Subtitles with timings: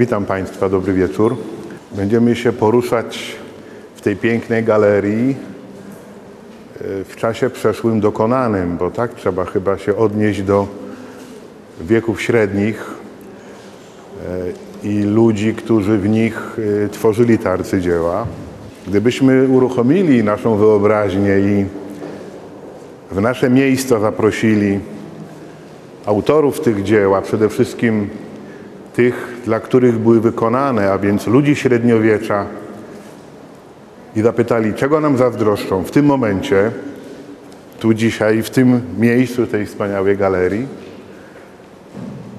[0.00, 1.36] Witam Państwa, dobry wieczór.
[1.92, 3.36] Będziemy się poruszać
[3.94, 10.42] w tej pięknej galerii e, w czasie przeszłym dokonanym, bo tak trzeba chyba się odnieść
[10.42, 10.66] do
[11.80, 12.90] wieków średnich
[14.84, 18.26] e, i ludzi, którzy w nich e, tworzyli te arcydzieła.
[18.88, 21.64] Gdybyśmy uruchomili naszą wyobraźnię i
[23.10, 24.80] w nasze miejsca zaprosili
[26.06, 28.08] autorów tych dzieł, a przede wszystkim
[28.94, 32.46] tych, dla których były wykonane, a więc ludzi średniowiecza
[34.16, 36.70] i zapytali, czego nam zazdroszczą w tym momencie,
[37.80, 40.66] tu dzisiaj, w tym miejscu tej wspaniałej galerii,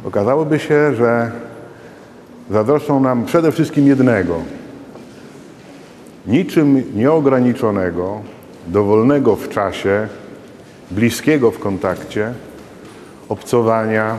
[0.05, 1.31] okazałoby się, że
[2.49, 4.35] zazdroszczą nam przede wszystkim jednego.
[6.27, 8.21] Niczym nieograniczonego,
[8.67, 10.07] dowolnego w czasie,
[10.91, 12.33] bliskiego w kontakcie,
[13.29, 14.17] obcowania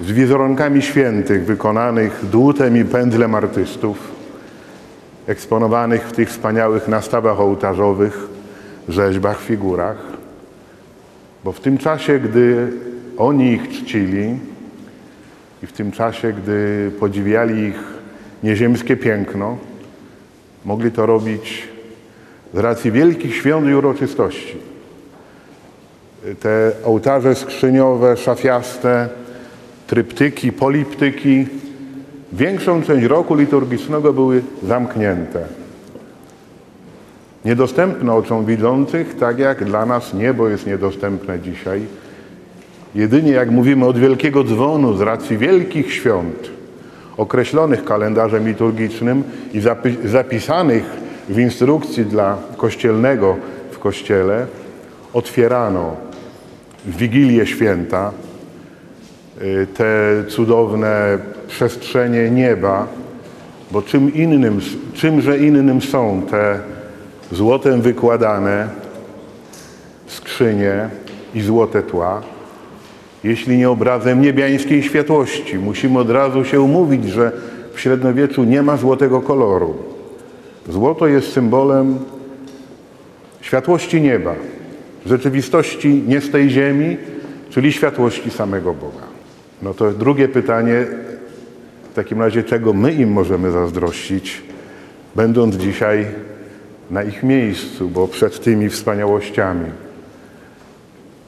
[0.00, 3.98] z wizerunkami świętych wykonanych dłutem i pędzlem artystów,
[5.26, 8.28] eksponowanych w tych wspaniałych nastawach ołtarzowych,
[8.88, 9.96] rzeźbach, figurach.
[11.44, 12.72] Bo w tym czasie, gdy
[13.16, 14.38] oni ich czcili
[15.62, 17.78] i w tym czasie, gdy podziwiali ich
[18.42, 19.58] nieziemskie piękno,
[20.64, 21.68] mogli to robić
[22.54, 24.56] z racji wielkich świąt i uroczystości.
[26.40, 29.08] Te ołtarze skrzyniowe, szafiaste,
[29.88, 31.46] tryptyki, poliptyki
[32.32, 35.40] większą część roku liturgicznego były zamknięte.
[37.44, 41.82] Niedostępne oczom widzących, tak jak dla nas niebo jest niedostępne dzisiaj.
[42.94, 46.50] Jedynie jak mówimy od wielkiego dzwonu z racji wielkich świąt,
[47.16, 49.22] określonych kalendarzem liturgicznym
[49.52, 49.60] i
[50.04, 50.84] zapisanych
[51.28, 53.36] w instrukcji dla kościelnego
[53.70, 54.46] w kościele,
[55.12, 55.96] otwierano
[56.86, 58.12] w Wigilię Święta
[59.74, 61.18] te cudowne
[61.48, 62.86] przestrzenie nieba,
[63.70, 64.60] bo czym innym,
[64.94, 66.60] czymże innym są te
[67.32, 68.68] złotem wykładane
[70.06, 70.88] skrzynie
[71.34, 72.22] i złote tła,
[73.24, 75.58] jeśli nie obrazem niebiańskiej światłości.
[75.58, 77.32] Musimy od razu się umówić, że
[77.74, 79.74] w średniowieczu nie ma złotego koloru.
[80.68, 81.98] Złoto jest symbolem
[83.40, 84.34] światłości nieba,
[85.06, 86.96] rzeczywistości nie z tej ziemi,
[87.50, 89.17] czyli światłości samego Boga.
[89.62, 90.86] No to drugie pytanie,
[91.92, 94.42] w takim razie czego my im możemy zazdrościć,
[95.16, 96.06] będąc dzisiaj
[96.90, 99.70] na ich miejscu, bo przed tymi wspaniałościami.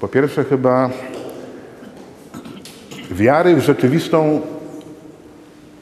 [0.01, 0.91] Po pierwsze chyba
[3.11, 4.41] wiary w rzeczywistą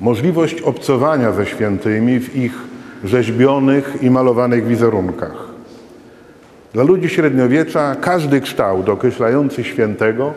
[0.00, 2.52] możliwość obcowania ze świętymi w ich
[3.04, 5.48] rzeźbionych i malowanych wizerunkach.
[6.72, 10.34] Dla ludzi średniowiecza każdy kształt określający świętego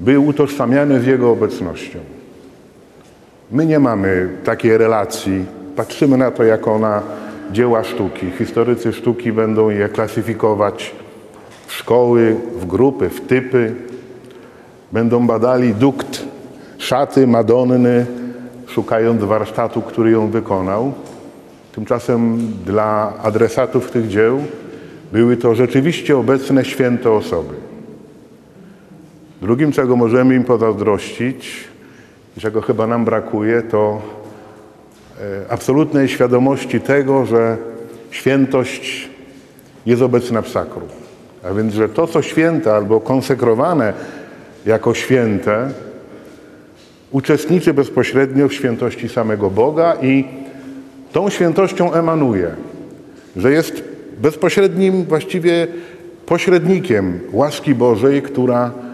[0.00, 1.98] był utożsamiany z jego obecnością.
[3.50, 5.44] My nie mamy takiej relacji.
[5.76, 7.02] Patrzymy na to jako na
[7.52, 8.30] dzieła sztuki.
[8.38, 10.94] Historycy sztuki będą je klasyfikować
[11.66, 13.74] w szkoły, w grupy, w typy.
[14.92, 16.24] Będą badali dukt
[16.78, 18.06] szaty Madonny,
[18.66, 20.92] szukając warsztatu, który ją wykonał.
[21.72, 24.40] Tymczasem dla adresatów tych dzieł
[25.12, 27.65] były to rzeczywiście obecne święte osoby.
[29.42, 31.68] Drugim, czego możemy im pozazdrościć
[32.40, 34.02] czego chyba nam brakuje, to
[35.20, 37.56] e, absolutnej świadomości tego, że
[38.10, 39.08] świętość
[39.86, 40.88] jest obecna w sakrum.
[41.44, 43.92] A więc, że to, co święte albo konsekrowane
[44.66, 45.70] jako święte,
[47.10, 50.24] uczestniczy bezpośrednio w świętości samego Boga i
[51.12, 52.50] tą świętością emanuje,
[53.36, 53.84] że jest
[54.18, 55.66] bezpośrednim właściwie
[56.26, 58.85] pośrednikiem łaski Bożej, która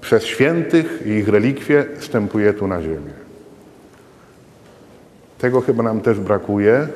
[0.00, 3.12] przez świętych i ich relikwie wstępuje tu na ziemię.
[5.38, 6.88] Tego chyba nam też brakuje.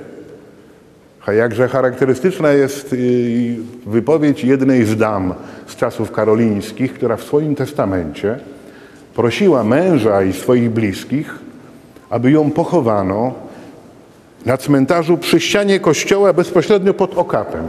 [1.26, 3.56] A jakże charakterystyczna jest y,
[3.86, 5.34] wypowiedź jednej z dam
[5.66, 8.38] z czasów karolińskich, która w swoim testamencie
[9.14, 11.38] prosiła męża i swoich bliskich,
[12.10, 13.34] aby ją pochowano
[14.46, 17.64] na cmentarzu przy ścianie kościoła bezpośrednio pod okapem,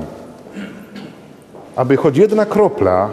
[1.76, 3.10] aby choć jedna kropla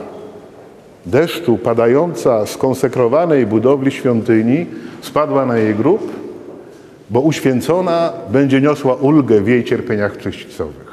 [1.06, 4.66] deszczu padająca z konsekrowanej budowli świątyni
[5.00, 6.12] spadła na jej grób,
[7.10, 10.92] bo uświęcona będzie niosła ulgę w jej cierpieniach czyśćcowych.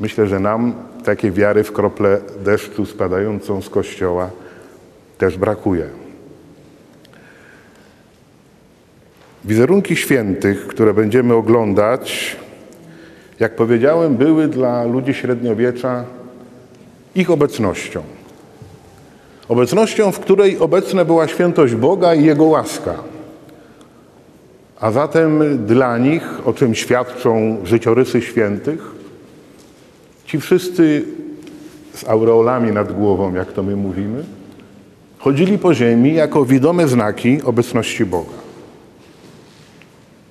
[0.00, 0.74] Myślę, że nam
[1.04, 4.30] takiej wiary w krople deszczu spadającą z kościoła
[5.18, 5.86] też brakuje.
[9.44, 12.36] Wizerunki świętych, które będziemy oglądać,
[13.40, 16.04] jak powiedziałem, były dla ludzi średniowiecza
[17.14, 18.02] ich obecnością.
[19.48, 22.94] Obecnością, w której obecna była świętość Boga i Jego łaska.
[24.80, 28.92] A zatem dla nich, o czym świadczą życiorysy świętych,
[30.26, 31.04] ci wszyscy
[31.94, 34.24] z aureolami nad głową, jak to my mówimy,
[35.18, 38.42] chodzili po ziemi jako widome znaki obecności Boga.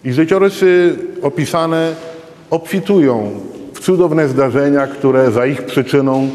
[0.03, 1.95] I życiorysy opisane
[2.49, 3.31] obfitują
[3.73, 6.29] w cudowne zdarzenia, które za ich przyczyną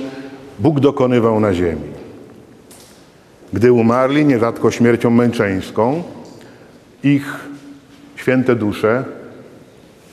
[0.58, 1.90] Bóg dokonywał na ziemi.
[3.52, 6.02] Gdy umarli, nierzadko śmiercią męczeńską,
[7.02, 7.48] ich
[8.16, 9.04] święte dusze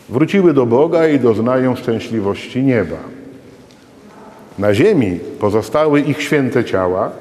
[0.09, 2.97] wróciły do Boga i doznają szczęśliwości nieba.
[4.59, 7.11] Na ziemi pozostały ich święte ciała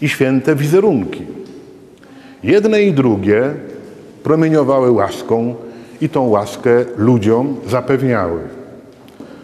[0.00, 1.22] i święte wizerunki.
[2.42, 3.54] Jedne i drugie
[4.22, 5.54] promieniowały łaską
[6.00, 8.40] i tą łaskę ludziom zapewniały.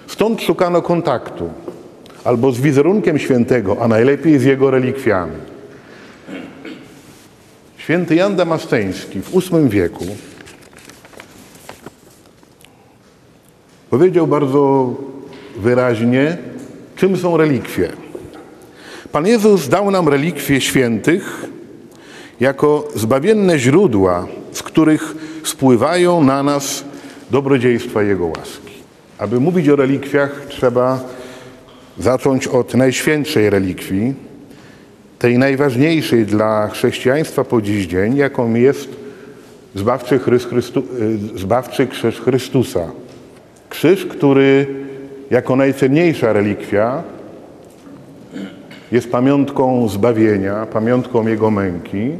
[0.06, 1.50] Stąd szukano kontaktu
[2.24, 5.36] albo z wizerunkiem świętego, a najlepiej z jego relikwiami.
[7.76, 10.04] Święty Jan Damasteński w VIII wieku
[13.90, 14.94] powiedział bardzo
[15.56, 16.36] wyraźnie,
[16.96, 17.92] czym są relikwie.
[19.12, 21.46] Pan Jezus dał nam relikwie świętych
[22.40, 26.84] jako zbawienne źródła, z których spływają na nas
[27.30, 28.74] dobrodziejstwa Jego łaski.
[29.18, 31.00] Aby mówić o relikwiach, trzeba
[31.98, 34.14] zacząć od najświętszej relikwii,
[35.18, 38.88] tej najważniejszej dla chrześcijaństwa po dziś dzień, jaką jest
[39.74, 40.82] zbawczy, Chrystu,
[41.36, 42.90] zbawczy krzyż Chrystusa.
[43.68, 44.66] Krzyż, który
[45.30, 47.02] jako najcenniejsza relikwia
[48.92, 52.10] jest pamiątką zbawienia, pamiątką Jego męki,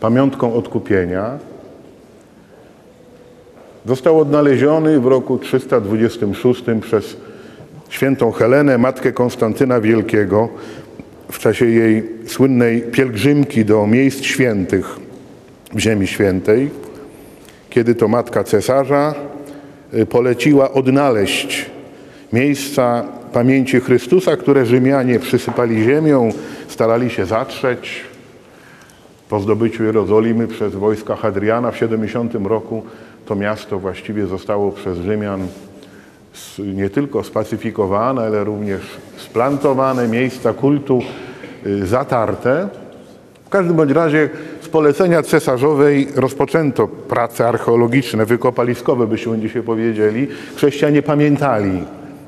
[0.00, 1.38] pamiątką odkupienia.
[3.86, 7.16] Został odnaleziony w roku 326 przez
[7.94, 10.48] świętą Helenę, matkę Konstantyna Wielkiego,
[11.32, 14.96] w czasie jej słynnej pielgrzymki do miejsc świętych
[15.74, 16.70] w Ziemi Świętej,
[17.70, 19.14] kiedy to matka cesarza
[19.94, 21.70] y, poleciła odnaleźć
[22.32, 26.28] miejsca pamięci Chrystusa, które Rzymianie przysypali ziemią,
[26.68, 28.00] starali się zatrzeć.
[29.28, 32.82] Po zdobyciu Jerozolimy przez wojska Hadriana w 70 roku
[33.26, 35.48] to miasto właściwie zostało przez Rzymian
[36.58, 38.80] nie tylko spacyfikowane, ale również
[39.16, 41.02] splantowane, miejsca kultu
[41.66, 42.68] y, zatarte.
[43.44, 50.28] W każdym bądź razie z polecenia cesarzowej rozpoczęto prace archeologiczne, wykopaliskowe, byśmy dzisiaj powiedzieli.
[50.56, 51.82] Chrześcijanie pamiętali,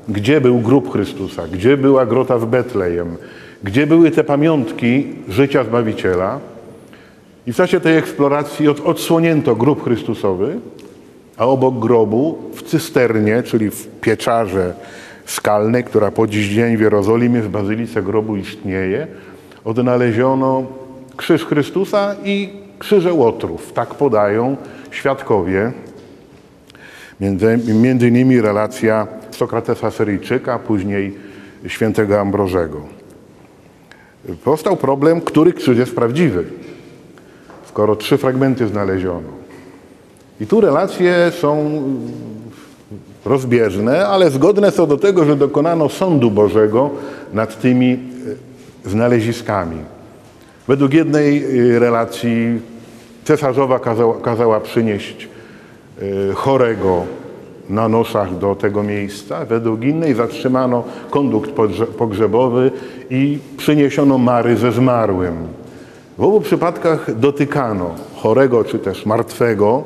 [0.09, 3.17] gdzie był grób Chrystusa, gdzie była grota w Betlejem,
[3.63, 6.39] gdzie były te pamiątki życia Zbawiciela.
[7.47, 10.59] I w czasie tej eksploracji odsłonięto grób Chrystusowy,
[11.37, 14.73] a obok grobu w cysternie, czyli w pieczarze
[15.25, 19.07] skalnej, która po dziś dzień w Jerozolimie w Bazylice Grobu istnieje,
[19.65, 20.65] odnaleziono
[21.17, 22.49] krzyż Chrystusa i
[22.79, 23.73] krzyże Łotrów.
[23.73, 24.57] Tak podają
[24.91, 25.71] świadkowie.
[27.21, 31.15] Między, między innymi relacja Sokratesa Syryjczyka, później
[31.67, 32.81] świętego Ambrożego.
[34.43, 36.43] Powstał problem, który krzyż jest prawdziwy,
[37.65, 39.36] skoro trzy fragmenty znaleziono.
[40.41, 41.81] I tu relacje są
[43.25, 46.89] rozbieżne, ale zgodne co do tego, że dokonano sądu Bożego
[47.33, 47.99] nad tymi
[48.85, 49.77] e, znaleziskami.
[50.67, 52.61] Według jednej e, relacji
[53.23, 55.27] cesarzowa kazała, kazała przynieść
[56.01, 57.03] e, chorego
[57.69, 59.45] na noszach do tego miejsca.
[59.45, 61.51] Według innej zatrzymano kondukt
[61.97, 62.71] pogrzebowy
[63.09, 65.35] i przyniesiono mary ze zmarłym.
[66.17, 69.83] W obu przypadkach dotykano chorego czy też martwego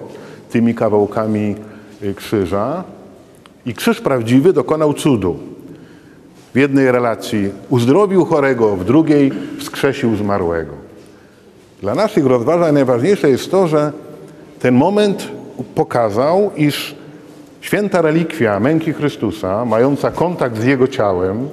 [0.52, 1.56] tymi kawałkami
[2.04, 2.84] y, krzyża
[3.66, 5.40] i krzyż prawdziwy dokonał cudu.
[6.54, 10.74] W jednej relacji uzdrowił chorego, w drugiej wskrzesił zmarłego.
[11.82, 13.92] Dla naszych rozważań najważniejsze jest to, że
[14.60, 15.28] ten moment
[15.76, 16.96] pokazał, iż
[17.62, 21.50] święta relikwia męki Chrystusa, mająca kontakt z Jego ciałem,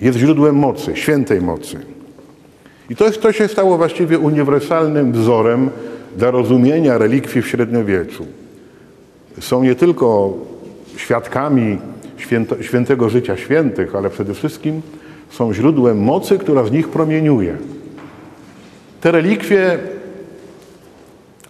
[0.00, 1.76] jest źródłem mocy, świętej mocy.
[2.90, 5.70] I to, jest, to się stało właściwie uniwersalnym wzorem
[6.16, 8.26] dla rozumienia relikwii w średniowieczu.
[9.40, 10.34] Są nie tylko
[10.96, 11.78] świadkami
[12.16, 14.82] święto, świętego życia świętych, ale przede wszystkim
[15.30, 17.56] są źródłem mocy, która z nich promieniuje.
[19.00, 19.78] Te relikwie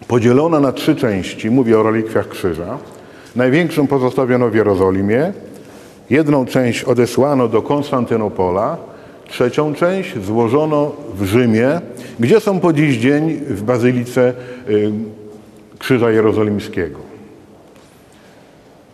[0.07, 2.77] podzielono na trzy części, mówię o relikwiach krzyża.
[3.35, 5.33] Największą pozostawiono w Jerozolimie,
[6.09, 8.77] jedną część odesłano do Konstantynopola,
[9.33, 11.81] Trzecią część złożono w Rzymie,
[12.19, 14.33] gdzie są po dziś dzień w Bazylice
[14.69, 14.91] y,
[15.79, 16.99] Krzyża Jerozolimskiego.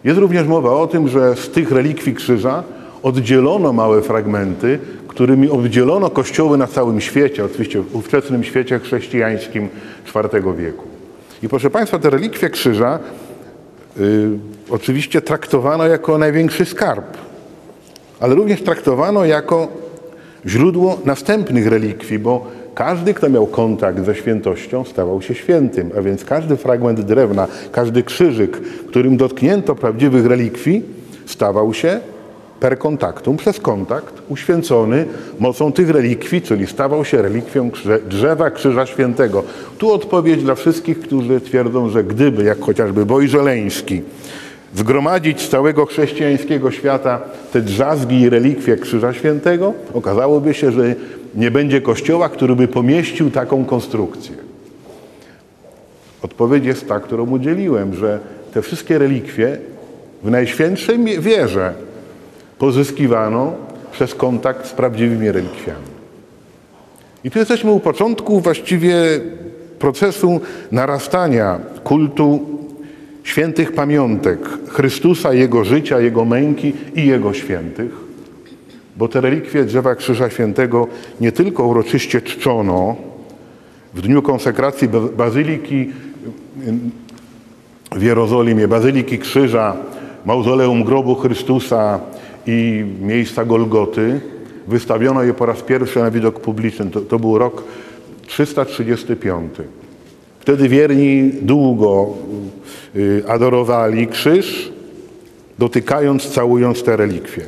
[0.03, 2.63] Jest również mowa o tym, że z tych relikwii krzyża
[3.03, 9.69] oddzielono małe fragmenty, którymi obdzielono kościoły na całym świecie, oczywiście w ówczesnym świecie chrześcijańskim
[10.15, 10.83] IV wieku.
[11.43, 12.99] I proszę Państwa, te relikwie krzyża
[13.99, 14.29] y,
[14.69, 17.17] oczywiście traktowano jako największy skarb,
[18.19, 19.67] ale również traktowano jako
[20.45, 22.47] źródło następnych relikwii, bo
[22.79, 28.03] każdy, kto miał kontakt ze świętością, stawał się świętym, a więc każdy fragment drewna, każdy
[28.03, 30.83] krzyżyk, którym dotknięto prawdziwych relikwii,
[31.25, 31.99] stawał się
[32.59, 35.05] per kontaktum, przez kontakt, uświęcony
[35.39, 37.71] mocą tych relikwii, czyli stawał się relikwią
[38.09, 39.43] drzewa Krzyża Świętego.
[39.77, 44.01] Tu odpowiedź dla wszystkich, którzy twierdzą, że gdyby, jak chociażby Wojżeleński,
[44.75, 47.21] zgromadzić z całego chrześcijańskiego świata
[47.53, 50.95] te drzazgi i relikwie Krzyża Świętego, okazałoby się, że
[51.35, 54.35] nie będzie kościoła, który by pomieścił taką konstrukcję.
[56.21, 58.19] Odpowiedź jest ta, którą udzieliłem, że
[58.53, 59.57] te wszystkie relikwie
[60.23, 61.73] w najświętszej wierze
[62.57, 63.53] pozyskiwano
[63.91, 65.89] przez kontakt z prawdziwymi relikwiami.
[67.23, 68.95] I tu jesteśmy u początku właściwie
[69.79, 72.39] procesu narastania kultu
[73.23, 78.08] świętych pamiątek Chrystusa, Jego życia, Jego męki i Jego świętych,
[78.99, 80.87] bo te relikwie drzewa Krzyża Świętego
[81.21, 82.95] nie tylko uroczyście czczono
[83.93, 84.87] w dniu konsekracji
[85.17, 85.89] Bazyliki
[87.95, 89.77] w Jerozolimie, Bazyliki Krzyża,
[90.25, 91.99] Mauzoleum Grobu Chrystusa
[92.47, 94.21] i miejsca Golgoty,
[94.67, 96.91] wystawiono je po raz pierwszy na widok publiczny.
[96.91, 97.63] To, to był rok
[98.27, 99.53] 335.
[100.39, 102.07] Wtedy wierni długo
[102.95, 104.71] y, adorowali krzyż,
[105.59, 107.45] dotykając, całując te relikwie.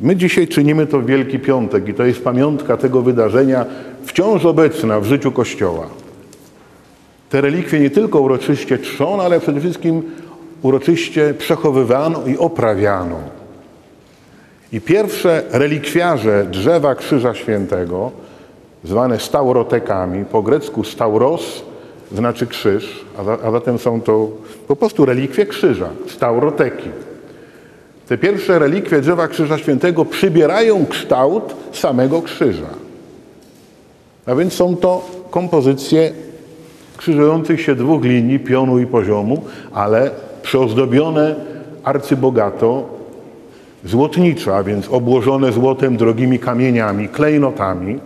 [0.00, 3.66] My dzisiaj czynimy to w Wielki Piątek i to jest pamiątka tego wydarzenia
[4.04, 5.86] wciąż obecna w życiu Kościoła.
[7.30, 10.02] Te relikwie nie tylko uroczyście trzon, ale przede wszystkim
[10.62, 13.16] uroczyście przechowywano i oprawiano.
[14.72, 18.10] I pierwsze relikwiarze drzewa Krzyża Świętego,
[18.84, 21.62] zwane staurotekami, po grecku stauros,
[22.12, 24.28] znaczy krzyż, a, a zatem są to
[24.68, 26.88] po prostu relikwie krzyża, stauroteki.
[28.08, 32.70] Te pierwsze relikwie drzewa Krzyża Świętego przybierają kształt samego krzyża.
[34.26, 36.12] A więc są to kompozycje
[36.96, 40.10] krzyżujących się dwóch linii, pionu i poziomu, ale
[40.42, 41.34] przyozdobione
[41.84, 42.88] arcybogato
[43.84, 47.98] złotniczo, a więc obłożone złotem drogimi kamieniami, klejnotami,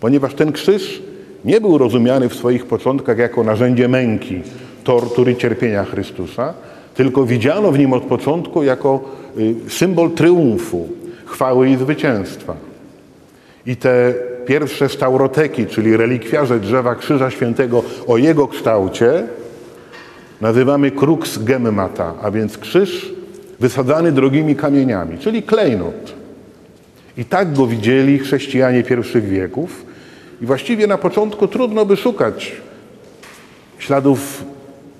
[0.00, 1.02] ponieważ ten krzyż
[1.44, 4.42] nie był rozumiany w swoich początkach jako narzędzie męki,
[4.84, 6.54] tortury, cierpienia Chrystusa,
[6.94, 9.04] tylko widziano w nim od początku jako
[9.38, 10.88] y, symbol triumfu,
[11.26, 12.54] chwały i zwycięstwa.
[13.66, 14.14] I te
[14.46, 19.26] pierwsze stauroteki, czyli relikwiarze drzewa Krzyża Świętego o jego kształcie,
[20.40, 23.12] nazywamy crux gemmata, a więc krzyż
[23.60, 26.14] wysadzany drogimi kamieniami, czyli klejnot.
[27.16, 29.84] I tak go widzieli chrześcijanie pierwszych wieków,
[30.42, 32.52] i właściwie na początku trudno by szukać
[33.78, 34.44] śladów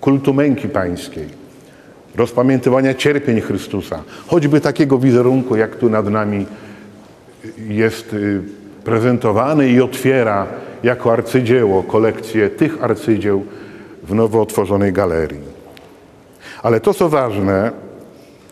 [0.01, 1.44] kultu męki pańskiej,
[2.17, 6.47] rozpamiętywania cierpień Chrystusa, choćby takiego wizerunku, jak tu nad nami
[7.69, 8.41] jest y,
[8.85, 10.47] prezentowany i otwiera
[10.83, 13.45] jako arcydzieło kolekcję tych arcydzieł
[14.03, 15.55] w nowo otworzonej galerii.
[16.63, 17.73] Ale to, co ważne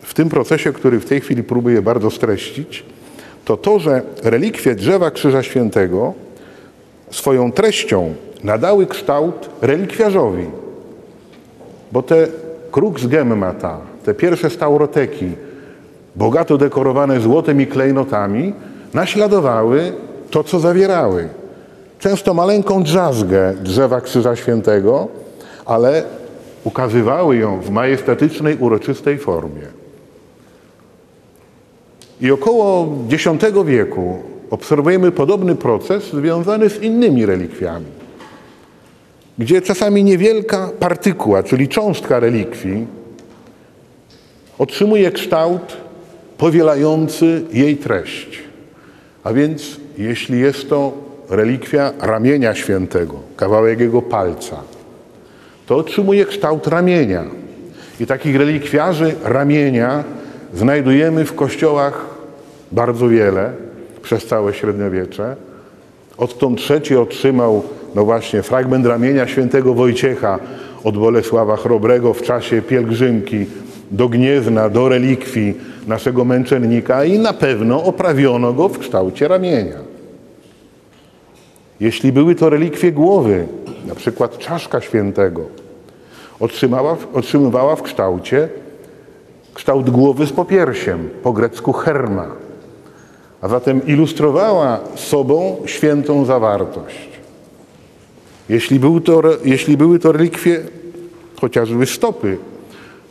[0.02, 2.85] w tym procesie, który w tej chwili próbuję bardzo streścić,
[3.45, 6.14] to to, że relikwie drzewa Krzyża Świętego
[7.11, 8.14] swoją treścią
[8.45, 10.47] nadały kształt relikwiarzowi.
[11.92, 12.26] Bo te
[12.73, 15.31] crux gemmata, te pierwsze stauroteki,
[16.17, 18.52] bogato dekorowane złotem i klejnotami,
[18.95, 19.93] naśladowały
[20.31, 21.29] to, co zawierały.
[21.99, 25.09] Często maleńką drzazgę drzewa Krzyża Świętego,
[25.67, 26.02] ale
[26.64, 29.67] ukazywały ją w majestatycznej, uroczystej formie.
[32.21, 33.29] I około X
[33.64, 34.19] wieku
[34.50, 37.87] obserwujemy podobny proces związany z innymi relikwiami,
[39.39, 42.87] gdzie czasami niewielka partykuła, czyli cząstka relikwii,
[44.59, 45.77] otrzymuje kształt
[46.39, 48.43] powielający jej treść.
[49.25, 50.93] A więc jeśli jest to
[51.31, 54.57] relikwia ramienia świętego, kawałek jego palca,
[55.67, 57.25] to otrzymuje kształt ramienia.
[58.01, 60.05] I takich relikwiarzy ramienia
[60.55, 62.07] znajdujemy w kościołach
[62.73, 63.53] bardzo wiele
[64.03, 65.37] przez całe średniowiecze.
[66.17, 67.62] Odtąd trzeci otrzymał,
[67.95, 70.39] no właśnie, fragment ramienia świętego Wojciecha
[70.85, 73.47] od Bolesława Chrobrego w czasie pielgrzymki
[73.91, 75.55] do Gniezna, do relikwii
[75.87, 79.79] naszego męczennika i na pewno oprawiono go w kształcie ramienia.
[81.81, 83.47] Jeśli były to relikwie głowy,
[83.87, 85.41] na przykład czaszka świętego,
[86.41, 88.49] otrzymała, otrzymywała w kształcie
[89.55, 92.27] kształt głowy z popiersiem, po grecku herma.
[93.41, 97.12] a zatem ilustrowała sobą świętą zawartość.
[98.52, 100.61] Jeśli, był to, jeśli były to relikwie
[101.40, 102.37] chociażby stopy,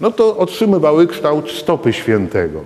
[0.02, 2.60] no to otrzymywały kształt stopy świętego.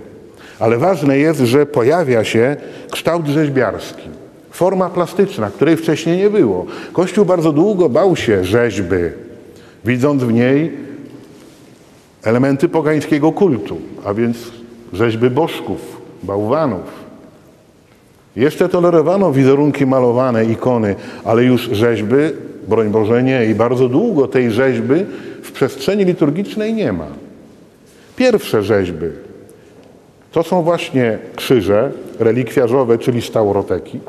[0.59, 2.55] Ale ważne jest, że pojawia się
[2.91, 4.09] kształt rzeźbiarski,
[4.51, 6.65] forma plastyczna, której wcześniej nie było.
[6.93, 9.03] Kościół bardzo długo bał się rzeźby,
[9.85, 10.71] widząc w niej
[12.23, 14.37] elementy pogańskiego kultu, a więc
[14.93, 15.79] rzeźby bożków,
[16.23, 17.05] bałwanów.
[18.35, 22.15] Jeszcze tolerowano wizerunki malowane, ikony, ale już rzeźby,
[22.67, 25.05] broń Boże nie, i bardzo długo tej rzeźby
[25.43, 27.07] w przestrzeni liturgicznej nie ma.
[28.15, 29.05] Pierwsze rzeźby
[30.31, 33.99] to są właśnie krzyże relikwiarzowe, czyli stauroteki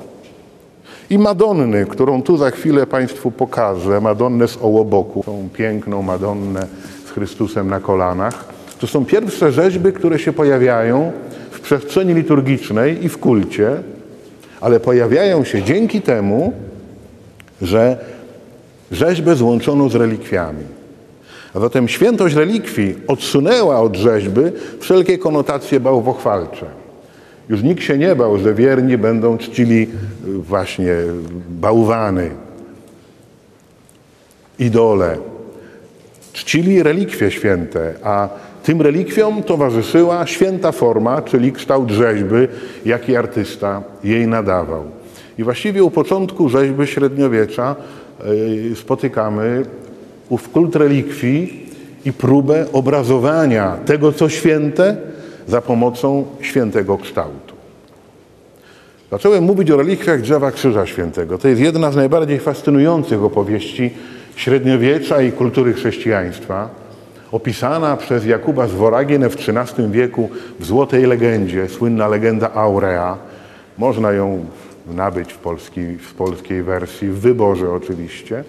[1.11, 6.67] i Madonny, którą tu za chwilę Państwu pokażę, Madonnę z ołoboku, tą piękną Madonnę
[7.07, 8.45] z Chrystusem na kolanach.
[8.79, 11.13] To są pierwsze rzeźby, które się pojawiają
[11.51, 13.71] w przestrzeni liturgicznej i w kulcie,
[14.61, 16.53] ale pojawiają się dzięki temu,
[17.63, 17.99] że
[18.93, 20.64] rzeźbę złączono z relikwiami.
[21.55, 24.40] A zatem świętość relikwii odsunęła od rzeźby
[24.81, 26.66] wszelkie konotacje bałwochwalcze.
[27.49, 29.88] Już nikt się nie bał, że wierni będą czcili y,
[30.38, 30.95] właśnie
[31.49, 32.31] bałwany,
[34.59, 35.19] idole.
[36.33, 38.28] Czcili relikwie święte, a
[38.62, 42.49] tym relikwiom towarzyszyła święta forma, czyli kształt rzeźby,
[42.85, 44.85] jaki artysta jej nadawał.
[45.38, 47.76] I właściwie u początku rzeźby średniowiecza
[48.75, 49.62] spotykamy
[50.28, 51.66] ów kult relikwii
[52.04, 54.96] i próbę obrazowania tego, co święte,
[55.49, 57.56] za pomocą świętego kształtu.
[59.11, 61.38] Zacząłem mówić o relikwiach drzewa Krzyża Świętego.
[61.38, 63.90] To jest jedna z najbardziej fascynujących opowieści
[64.37, 66.68] średniowiecza i kultury chrześcijaństwa,
[67.32, 70.28] opisana przez Jakuba z Woragienę w XIII wieku
[70.61, 73.16] w Złotej Legendzie, słynna legenda Aurea.
[73.79, 74.44] Można ją
[74.94, 78.44] nabyć w polskiej, w polskiej wersji, w wyborze oczywiście.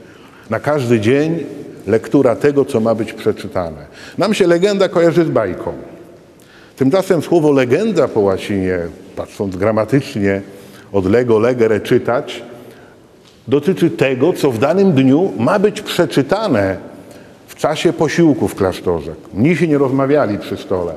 [0.49, 1.43] Na każdy dzień
[1.87, 3.85] lektura tego, co ma być przeczytane.
[4.17, 5.73] Nam się legenda kojarzy z bajką.
[6.75, 8.79] Tymczasem słowo legenda po łacinie,
[9.15, 10.41] patrząc gramatycznie
[10.91, 12.43] od lego, legere czytać,
[13.47, 16.77] dotyczy tego, co w danym dniu ma być przeczytane
[17.47, 19.15] w czasie posiłku w klasztorze.
[19.33, 20.93] Mnisi nie rozmawiali przy stole.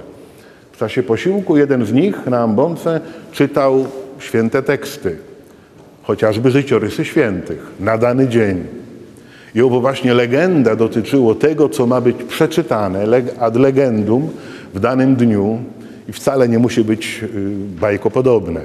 [0.73, 3.01] W czasie posiłku jeden z nich na ambonce
[3.33, 3.87] czytał
[4.19, 5.17] święte teksty,
[6.11, 8.65] chociażby życiorysy świętych na dany dzień.
[9.55, 13.07] I obo właśnie legenda dotyczyło tego, co ma być przeczytane
[13.41, 14.29] ad legendum
[14.75, 15.59] w danym dniu
[16.09, 17.29] i wcale nie musi być y,
[17.81, 18.61] bajkopodobne.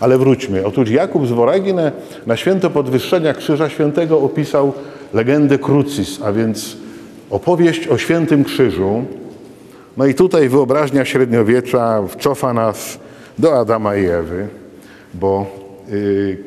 [0.00, 0.66] Ale wróćmy.
[0.66, 1.92] Otóż Jakub z Woraginę
[2.26, 4.72] na święto podwyższenia Krzyża Świętego opisał
[5.14, 6.76] legendę Crucis, a więc
[7.30, 9.04] opowieść o świętym krzyżu.
[9.96, 12.98] No i tutaj wyobraźnia średniowiecza wcofa nas
[13.38, 14.48] do Adama i Ewy,
[15.14, 15.63] bo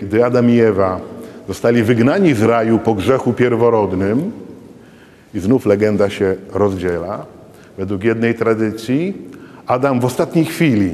[0.02, 1.00] gdy Adam i Ewa
[1.48, 4.32] zostali wygnani z raju po grzechu pierworodnym,
[5.34, 7.26] i znów legenda się rozdziela,
[7.78, 9.14] według jednej tradycji
[9.68, 10.92] Adam w ostatniej chwili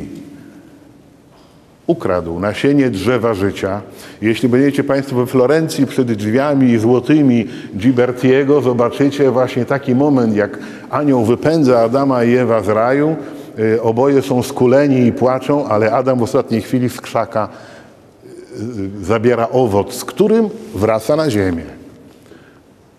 [1.88, 3.82] ukradł nasienie drzewa życia.
[4.22, 11.26] Jeśli będziecie Państwo we Florencji przed drzwiami złotymi Gibertiego, zobaczycie właśnie taki moment, jak anioł
[11.26, 13.16] wypędza Adama i Ewa z raju.
[13.60, 17.73] Y, oboje są skuleni i płaczą, ale Adam w ostatniej chwili z krzaka y,
[19.02, 21.64] zabiera owoc, z którym wraca na ziemię.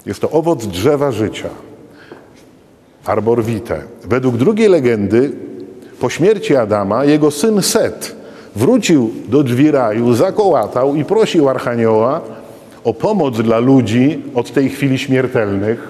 [0.07, 1.49] Jest to owoc drzewa życia.
[3.05, 3.83] Arbor vitae.
[4.05, 5.33] Według drugiej legendy
[6.01, 8.17] po śmierci Adama jego syn Set
[8.57, 12.21] wrócił do drzwi raju, zakołatał i prosił Archanioła
[12.85, 15.89] o pomoc dla ludzi od tej chwili śmiertelnych.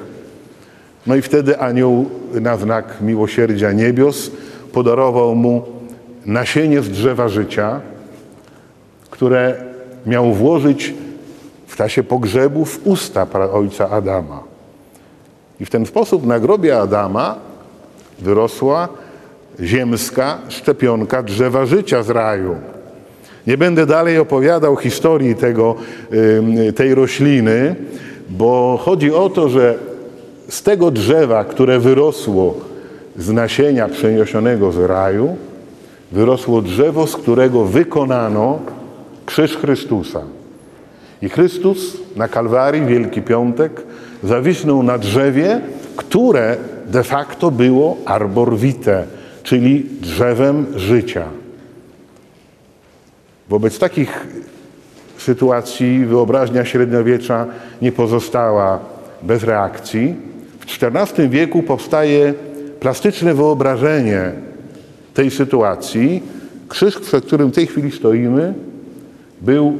[1.06, 2.06] No i wtedy anioł
[2.40, 4.30] na znak miłosierdzia niebios
[4.72, 5.62] podarował mu
[6.26, 7.80] nasienie z drzewa życia,
[9.14, 9.54] które
[10.06, 10.94] miał włożyć
[11.66, 14.42] w czasie pogrzebu w usta ojca Adama.
[15.60, 17.36] I w ten sposób na grobie Adama
[18.18, 18.88] wyrosła
[19.60, 22.56] ziemska szczepionka drzewa życia z raju.
[23.46, 25.74] Nie będę dalej opowiadał historii tego,
[26.76, 27.76] tej rośliny,
[28.28, 29.74] bo chodzi o to, że
[30.48, 32.54] z tego drzewa, które wyrosło
[33.16, 35.36] z nasienia przeniesionego z raju,
[36.12, 38.58] wyrosło drzewo, z którego wykonano
[39.34, 40.22] krzyż Chrystusa.
[41.22, 43.82] I Chrystus na Kalwarii, Wielki Piątek,
[44.24, 45.60] zawisnął na drzewie,
[45.96, 49.04] które de facto było arbor vitae,
[49.42, 51.24] czyli drzewem życia.
[53.48, 54.26] Wobec takich
[55.18, 57.46] sytuacji wyobraźnia średniowiecza
[57.82, 58.78] nie pozostała
[59.22, 60.14] bez reakcji.
[60.60, 62.34] W XIV wieku powstaje
[62.80, 64.32] plastyczne wyobrażenie
[65.14, 66.22] tej sytuacji
[66.68, 68.54] krzyż, przed którym w tej chwili stoimy,
[69.44, 69.78] był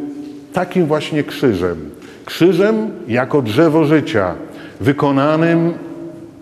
[0.53, 1.91] takim właśnie krzyżem.
[2.25, 4.35] Krzyżem jako drzewo życia,
[4.81, 5.73] wykonanym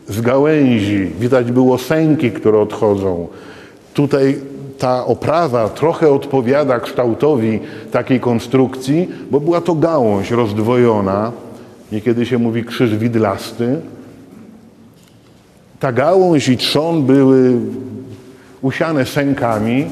[0.09, 1.11] z gałęzi.
[1.21, 3.29] Widać było sęki, które odchodzą.
[3.95, 4.37] Tutaj
[4.79, 7.61] ta oprawa trochę odpowiada kształtowi
[7.93, 11.33] takiej konstrukcji, bo była to gałąź rozdwojona.
[11.93, 13.81] Niekiedy się mówi krzyż widlasty.
[15.81, 17.53] Ta gałąź i trzon były
[18.63, 19.87] usiane sękami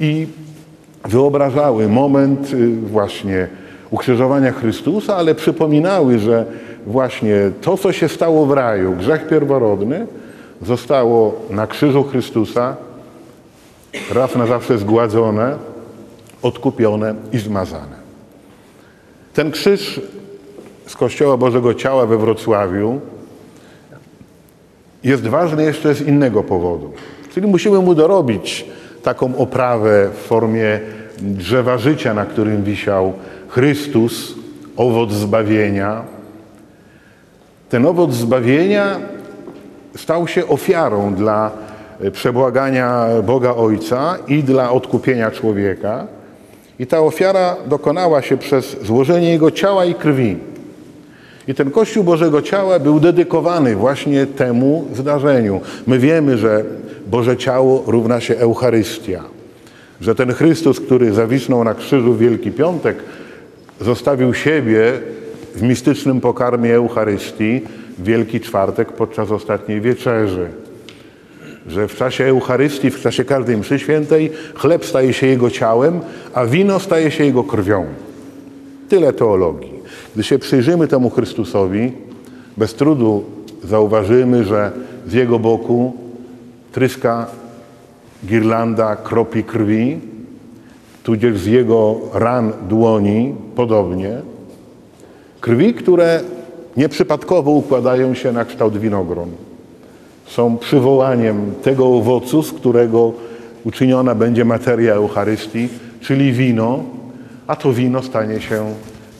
[0.00, 0.26] i
[1.04, 3.48] wyobrażały moment y, właśnie
[3.90, 6.44] ukrzyżowania Chrystusa, ale przypominały, że
[6.86, 10.06] właśnie to, co się stało w raju, grzech pierworodny,
[10.62, 12.76] zostało na krzyżu Chrystusa
[14.14, 15.56] raz na zawsze zgładzone,
[16.42, 17.98] odkupione i zmazane.
[19.34, 20.00] Ten krzyż
[20.86, 23.00] z Kościoła Bożego Ciała we Wrocławiu
[25.04, 26.92] jest ważny jeszcze z innego powodu.
[27.34, 28.66] Czyli musimy mu dorobić
[29.02, 30.80] taką oprawę w formie
[31.20, 33.12] drzewa życia, na którym wisiał
[33.48, 34.34] Chrystus,
[34.76, 36.02] owoc zbawienia.
[37.68, 39.00] Ten owoc zbawienia
[39.96, 41.50] stał się ofiarą dla
[42.12, 46.06] przebłagania Boga Ojca i dla odkupienia człowieka.
[46.78, 50.36] I ta ofiara dokonała się przez złożenie Jego ciała i krwi.
[51.48, 55.60] I ten Kościół Bożego Ciała był dedykowany właśnie temu zdarzeniu.
[55.86, 56.64] My wiemy, że
[57.08, 59.24] Boże Ciało równa się Eucharystia.
[60.00, 62.96] Że ten Chrystus, który zawisnął na krzyżu w Wielki Piątek,
[63.80, 64.92] zostawił siebie
[65.54, 67.60] w mistycznym pokarmie Eucharystii
[67.98, 70.46] w Wielki Czwartek podczas ostatniej wieczerzy.
[71.68, 76.00] Że w czasie Eucharystii, w czasie każdej mszy świętej chleb staje się Jego ciałem,
[76.34, 77.86] a wino staje się Jego krwią.
[78.88, 79.72] Tyle teologii.
[80.14, 81.92] Gdy się przyjrzymy temu Chrystusowi,
[82.56, 83.24] bez trudu
[83.64, 84.72] zauważymy, że
[85.06, 86.07] z Jego boku
[86.72, 87.26] tryska
[88.24, 90.00] girlanda kropi krwi,
[91.02, 94.20] tudzież z Jego ran dłoni podobnie.
[95.40, 96.20] Krwi, które
[96.76, 99.30] nieprzypadkowo układają się na kształt winogron.
[100.26, 103.12] Są przywołaniem tego owocu, z którego
[103.64, 105.68] uczyniona będzie materia Eucharystii,
[106.00, 106.84] czyli wino,
[107.46, 108.74] a to wino stanie się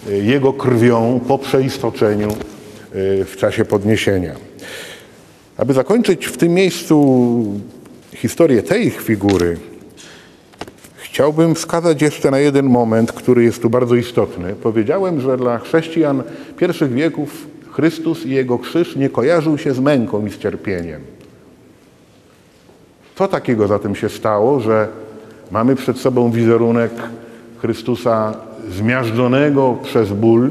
[0.09, 4.48] y, Jego krwią po przeistoczeniu y, w czasie podniesienia.
[5.59, 7.45] Aby zakończyć w tym miejscu
[8.15, 9.57] historię tej figury,
[10.97, 14.55] chciałbym wskazać jeszcze na jeden moment, który jest tu bardzo istotny.
[14.63, 16.23] Powiedziałem, że dla chrześcijan
[16.57, 21.01] pierwszych wieków Chrystus i Jego krzyż nie kojarzył się z męką i z cierpieniem.
[23.17, 24.89] Co takiego zatem się stało, że
[25.51, 26.93] mamy przed sobą wizerunek
[27.59, 28.35] Chrystusa
[28.71, 30.51] zmiażdżonego przez ból,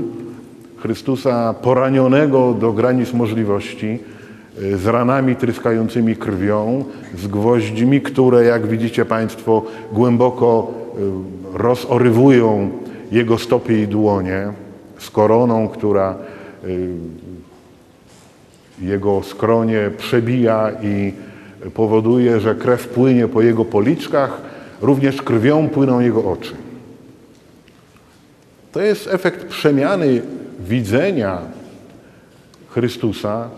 [0.78, 4.00] Chrystusa poranionego do granic możliwości,
[4.58, 6.86] z ranami tryskającymi krwią,
[7.18, 10.72] z gwoździmi, które, jak widzicie Państwo, głęboko
[11.54, 12.70] y, rozorywują
[13.12, 14.54] jego stopy i dłonie,
[15.00, 16.16] z koroną, która
[16.66, 16.90] y,
[18.82, 21.14] jego skronie przebija i
[21.74, 24.42] powoduje, że krew płynie po jego policzkach,
[24.82, 26.56] również krwią płyną jego oczy.
[28.72, 30.22] To jest efekt przemiany
[30.60, 31.42] widzenia
[32.70, 33.50] Chrystusa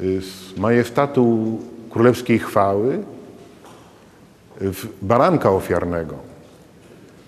[0.00, 1.58] z majestatu
[1.90, 2.98] królewskiej chwały
[4.60, 6.14] w baranka ofiarnego.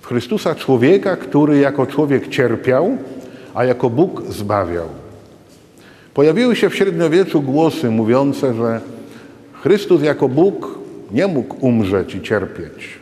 [0.00, 2.96] W Chrystusa człowieka, który jako człowiek cierpiał,
[3.54, 4.86] a jako Bóg zbawiał.
[6.14, 8.80] Pojawiły się w średniowieczu głosy mówiące, że
[9.52, 10.78] Chrystus jako Bóg
[11.10, 12.98] nie mógł umrzeć i cierpieć,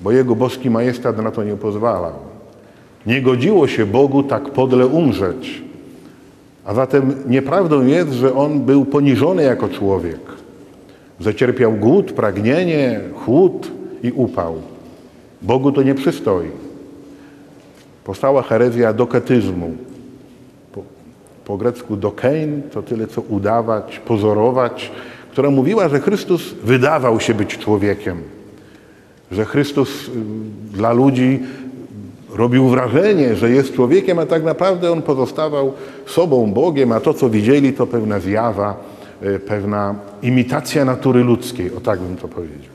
[0.00, 2.14] bo jego boski majestat na to nie pozwalał.
[3.06, 5.62] Nie godziło się Bogu tak podle umrzeć.
[6.70, 10.20] A zatem nieprawdą jest, że on był poniżony jako człowiek,
[11.20, 13.70] że cierpiał głód, pragnienie, chłód
[14.02, 14.54] i upał.
[15.42, 16.50] Bogu to nie przystoi.
[18.04, 19.70] Powstała herezja doketyzmu.
[20.72, 20.82] Po,
[21.44, 24.90] po grecku dokein to tyle co udawać, pozorować,
[25.32, 28.22] która mówiła, że Chrystus wydawał się być człowiekiem,
[29.32, 30.10] że Chrystus y,
[30.72, 31.40] dla ludzi
[32.40, 35.72] robił wrażenie, że jest człowiekiem, a tak naprawdę on pozostawał
[36.06, 38.76] sobą, Bogiem, a to, co widzieli, to pewna zjawa,
[39.22, 42.74] e, pewna imitacja natury ludzkiej, o tak bym to powiedział.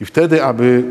[0.00, 0.82] I wtedy, aby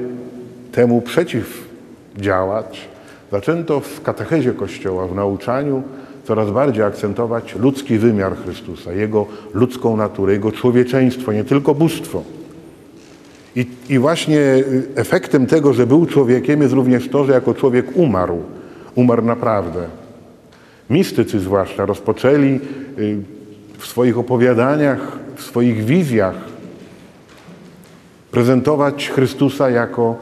[0.71, 2.87] temu przeciwdziałać,
[3.31, 5.83] zaczęto w katechezie Kościoła, w nauczaniu
[6.23, 12.23] coraz bardziej akcentować ludzki wymiar Chrystusa, Jego ludzką naturę, Jego człowieczeństwo, nie tylko bóstwo.
[13.55, 17.85] I, I, właśnie y, efektem tego, że był człowiekiem, jest również to, że jako człowiek
[17.95, 18.43] umarł.
[18.95, 19.88] Umarł naprawdę.
[20.89, 22.59] Mistycy zwłaszcza rozpoczęli
[22.99, 23.17] y,
[23.77, 26.35] w swoich opowiadaniach, w swoich wizjach
[28.31, 30.15] prezentować Chrystusa jako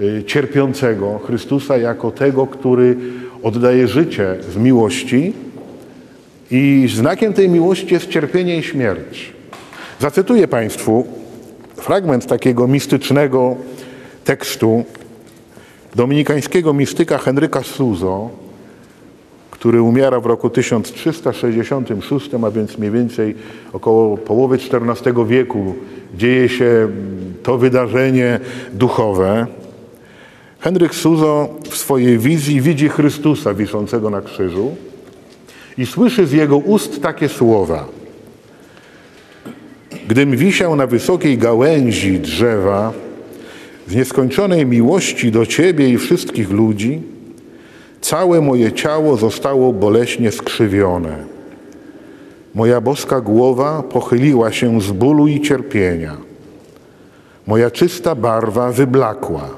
[0.00, 2.96] y, cierpiącego, Chrystusa jako tego, który
[3.42, 5.32] oddaje życie z miłości
[6.50, 9.32] i znakiem tej miłości jest cierpienie i śmierć.
[10.00, 11.06] Zacytuję Państwu
[11.84, 13.56] fragment takiego mistycznego
[14.24, 14.84] tekstu
[15.94, 18.30] dominikańskiego mistyka Henryka Suzo,
[19.50, 23.34] który umiera w roku 1366, a więc mniej więcej
[23.72, 25.74] około połowy XIV wieku
[26.14, 26.88] dzieje się
[27.42, 28.40] to wydarzenie
[28.72, 29.46] duchowe.
[30.60, 34.76] Henryk Suzo w swojej wizji widzi Chrystusa wiszącego na krzyżu
[35.78, 38.03] i słyszy z jego ust takie słowa.
[40.08, 42.92] Gdym wisiał na wysokiej gałęzi drzewa,
[43.88, 47.02] z nieskończonej miłości do Ciebie i wszystkich ludzi,
[48.00, 51.16] całe moje ciało zostało boleśnie skrzywione.
[52.54, 56.16] Moja boska głowa pochyliła się z bólu i cierpienia.
[57.46, 59.50] Moja czysta barwa wyblakła.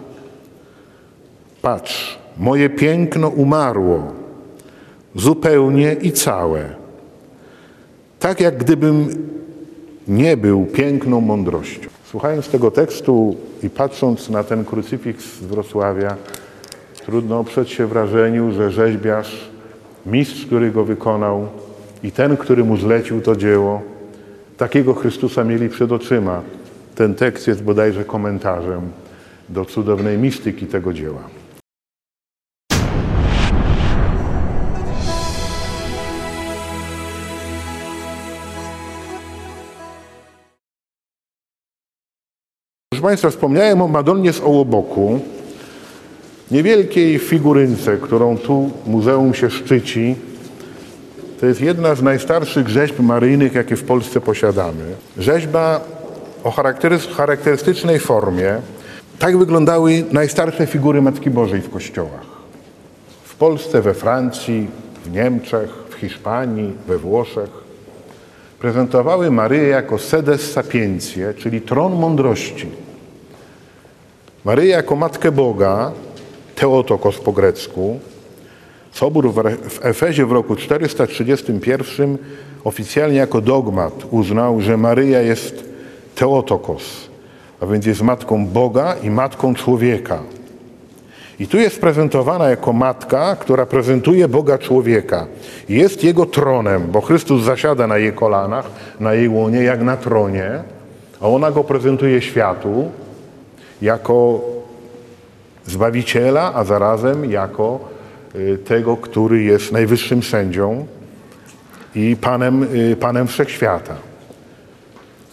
[1.63, 4.13] Patrz, moje piękno umarło,
[5.15, 6.65] zupełnie i całe.
[8.19, 9.09] Tak jak gdybym
[10.09, 11.89] nie był piękną mądrością.
[12.05, 16.17] Słuchając tego tekstu i patrząc na ten krucyfiks z Wrocławia,
[17.07, 19.51] trudno oprzeć się wrażeniu, że rzeźbiarz,
[20.07, 21.47] mistrz, który go wykonał
[22.03, 23.83] i ten, który mu zlecił to dzieło,
[24.57, 26.43] takiego Chrystusa mieli przed oczyma.
[26.95, 28.81] Ten tekst jest bodajże komentarzem
[29.49, 31.23] do cudownej mistyki tego dzieła.
[42.97, 45.21] Proszę Państwa, wspomniałem o Madonnie z Ołoboku,
[46.51, 50.15] niewielkiej figurynce, którą tu muzeum się szczyci.
[51.41, 54.85] To jest jedna z najstarszych rzeźb maryjnych, jakie w Polsce posiadamy.
[55.19, 55.81] Rzeźba
[56.45, 56.51] o
[57.17, 58.57] charakterystycznej formie.
[59.19, 62.27] Tak wyglądały najstarsze figury Matki Bożej w kościołach.
[63.25, 64.69] W Polsce, we Francji,
[65.05, 67.51] w Niemczech, w Hiszpanii, we Włoszech.
[68.59, 72.86] Prezentowały Maryję jako sedes sapientiae, czyli tron mądrości.
[74.47, 75.93] Maryja jako Matkę Boga,
[76.55, 77.99] Teotokos po grecku,
[78.93, 82.19] Sobór w Efezie w roku 431
[82.65, 85.65] oficjalnie jako dogmat uznał, że Maryja jest
[86.15, 86.83] Teotokos,
[87.61, 90.19] a więc jest matką Boga i matką człowieka.
[91.41, 95.27] I tu jest prezentowana jako matka, która prezentuje Boga człowieka.
[95.69, 100.51] Jest jego tronem, bo Chrystus zasiada na jej kolanach, na jej łonie, jak na tronie,
[101.21, 102.91] a ona go prezentuje światu
[103.83, 104.41] jako
[105.67, 107.81] Zbawiciela, a zarazem jako
[108.35, 110.87] y, tego, który jest najwyższym sędzią
[111.95, 113.95] i Panem, y, Panem Wszechświata.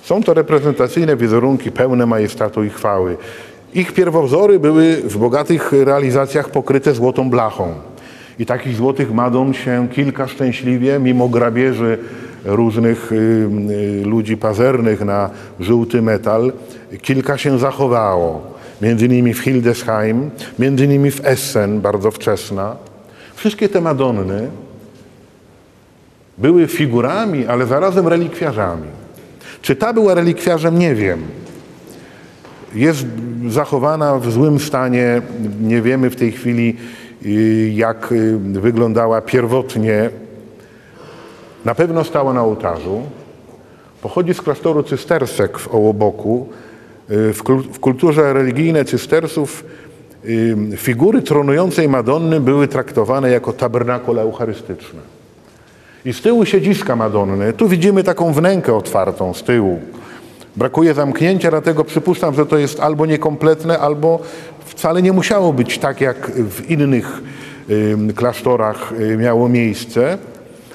[0.02, 3.18] Są to reprezentacyjne wizerunki pełne majestatu i chwały.
[3.74, 7.74] Ich pierwowzory były w bogatych realizacjach pokryte złotą blachą.
[8.40, 11.98] I takich złotych Madon się kilka szczęśliwie, mimo grabieży
[12.46, 15.30] różnych y, ludzi pazernych na
[15.60, 16.54] żółty metal,
[17.02, 22.76] kilka się zachowało między innymi w Hildesheim, między innymi w Essen, bardzo wczesna.
[23.36, 24.48] Wszystkie te Madonny
[26.38, 28.88] były figurami, ale zarazem relikwiarzami.
[29.62, 31.22] Czy ta była relikwiarzem, nie wiem.
[32.76, 33.06] Jest
[33.50, 35.22] zachowana w złym stanie,
[35.62, 36.78] nie wiemy w tej chwili,
[37.26, 40.10] y, jak y, wyglądała pierwotnie.
[41.66, 43.02] Na pewno stała na ołtarzu.
[44.02, 46.50] Pochodzi z klasztoru cystersek w Ołoboku,
[47.74, 49.64] w kulturze religijnej cystersów
[50.78, 55.00] figury tronującej Madonny były traktowane jako tabernakul eucharystyczne.
[56.06, 59.80] I z tyłu siedziska Madonny, tu widzimy taką wnękę otwartą z tyłu.
[60.56, 64.20] Brakuje zamknięcia, dlatego przypuszczam, że to jest albo niekompletne, albo
[64.66, 67.22] wcale nie musiało być tak, jak w innych
[68.16, 70.18] klasztorach y, miało miejsce,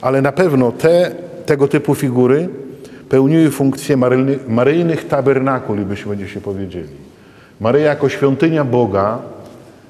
[0.01, 1.11] ale na pewno te
[1.47, 2.49] tego typu figury
[3.09, 3.97] pełniły funkcję
[4.49, 7.09] maryjnych, tabernakuli, byśmy dzisiaj powiedzieli.
[7.61, 9.19] Maryja jako świątynia Boga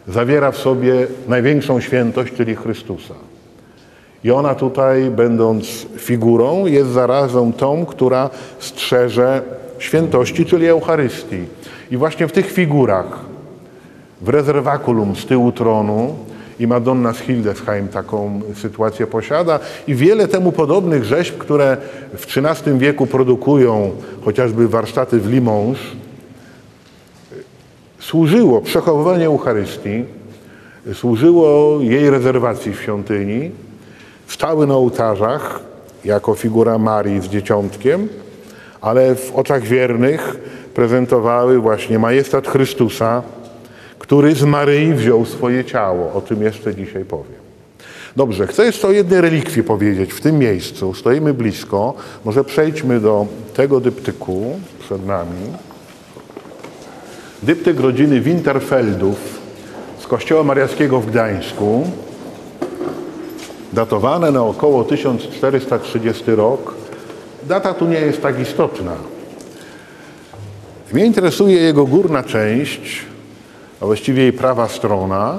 [0.08, 3.14] zawiera w sobie największą świętość, czyli Chrystusa.
[4.24, 9.42] I ona tutaj, będąc figurą, jest zarazem tą, która strzeże
[9.78, 11.44] świętości, czyli Eucharystii.
[11.90, 13.18] I właśnie w tych figurach,
[14.20, 16.14] w rezerwakulum z tyłu tronu,
[16.58, 19.60] i Madonna z Hildesheim taką sytuację posiada.
[19.86, 21.76] I wiele temu podobnych rzeźb, które
[22.16, 23.90] w XIII wieku produkują
[24.24, 25.78] chociażby warsztaty w Limoges,
[28.00, 30.04] służyło przechowywanie Eucharystii,
[30.94, 33.50] służyło jej rezerwacji w świątyni,
[34.26, 35.60] stały na ołtarzach
[36.04, 38.08] jako figura Marii z dzieciątkiem,
[38.80, 40.36] ale w oczach wiernych
[40.74, 43.22] prezentowały właśnie majestat Chrystusa,
[44.08, 46.12] który z Maryi wziął swoje ciało.
[46.12, 47.40] O tym jeszcze dzisiaj powiem.
[48.16, 50.94] Dobrze, chcę jeszcze o jednej relikwii powiedzieć w tym miejscu.
[50.94, 51.94] Stoimy blisko.
[52.24, 55.52] Może przejdźmy do tego dyptyku przed nami.
[57.42, 59.40] Dyptyk rodziny Winterfeldów
[59.98, 61.90] z Kościoła Mariackiego w Gdańsku,
[63.72, 66.74] datowane na około 1430 rok.
[67.42, 68.96] Data tu nie jest tak istotna.
[70.92, 73.08] Mnie interesuje jego górna część,
[73.80, 75.38] a właściwie jej prawa strona,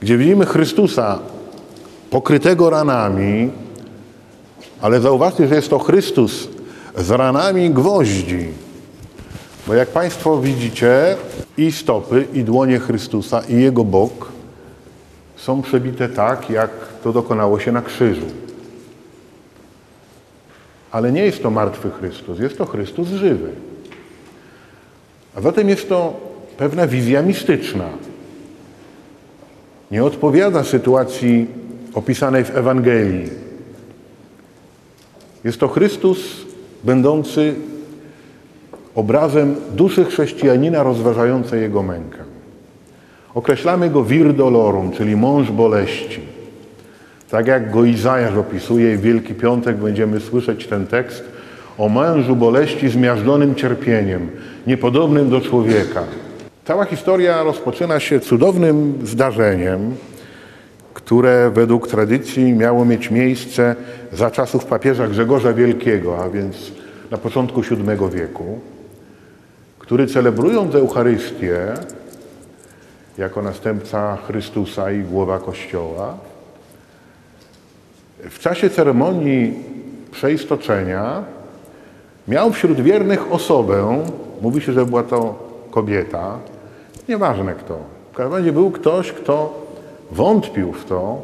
[0.00, 1.18] gdzie widzimy Chrystusa
[2.10, 3.50] pokrytego ranami,
[4.80, 6.48] ale zauważcie, że jest to Chrystus
[6.96, 8.48] z ranami gwoździ.
[9.66, 11.16] Bo jak Państwo widzicie,
[11.56, 14.28] i stopy, i dłonie Chrystusa, i Jego bok
[15.36, 16.70] są przebite tak, jak
[17.04, 18.26] to dokonało się na krzyżu.
[20.90, 23.50] Ale nie jest to martwy Chrystus, jest to Chrystus żywy.
[25.34, 26.31] A zatem jest to
[26.62, 27.84] pewna wizja mistyczna.
[29.90, 31.46] Nie odpowiada sytuacji
[31.94, 33.30] opisanej w Ewangelii.
[35.44, 36.18] Jest to Chrystus
[36.84, 37.54] będący
[38.94, 42.18] obrazem duszy chrześcijanina rozważającej jego mękę.
[43.34, 46.20] Określamy go vir dolorum, czyli mąż boleści.
[47.30, 51.24] Tak jak go Izajasz opisuje i Wielki Piątek będziemy słyszeć ten tekst
[51.78, 54.30] o mężu boleści zmiażdżonym cierpieniem,
[54.66, 56.02] niepodobnym do człowieka.
[56.64, 59.94] Cała historia rozpoczyna się cudownym zdarzeniem,
[60.94, 63.76] które według tradycji miało mieć miejsce
[64.12, 66.72] za czasów papieża Grzegorza Wielkiego, a więc
[67.10, 68.60] na początku VII wieku,
[69.78, 71.74] który celebrując Eucharystię
[73.18, 76.18] jako następca Chrystusa i głowa Kościoła,
[78.30, 79.54] w czasie ceremonii
[80.10, 81.24] przeistoczenia
[82.28, 84.04] miał wśród wiernych osobę,
[84.42, 86.38] mówi się, że była to kobieta,
[87.08, 87.78] nieważne kto.
[88.12, 89.66] W każdym razie był ktoś, kto
[90.10, 91.22] wątpił w to,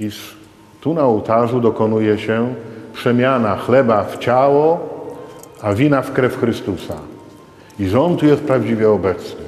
[0.00, 0.36] iż
[0.80, 2.54] tu na ołtarzu dokonuje się
[2.92, 4.80] przemiana chleba w ciało,
[5.62, 6.94] a wina w krew Chrystusa.
[7.78, 9.44] I że On tu jest prawdziwie obecny.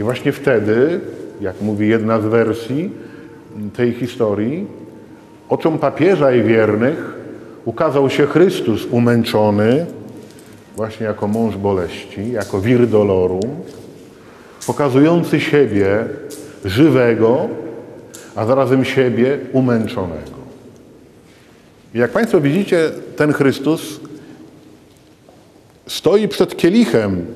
[0.00, 1.00] I właśnie wtedy,
[1.40, 2.90] jak mówi jedna z wersji
[3.76, 4.66] tej historii,
[5.48, 7.14] oczom papieża i wiernych
[7.64, 9.86] ukazał się Chrystus umęczony,
[10.76, 13.50] właśnie jako mąż boleści, jako vir dolorum,
[14.66, 16.04] pokazujący siebie
[16.64, 17.48] żywego,
[18.36, 20.34] a zarazem siebie umęczonego.
[21.94, 24.00] Jak Państwo widzicie, ten Chrystus
[25.86, 27.26] stoi przed kielichem,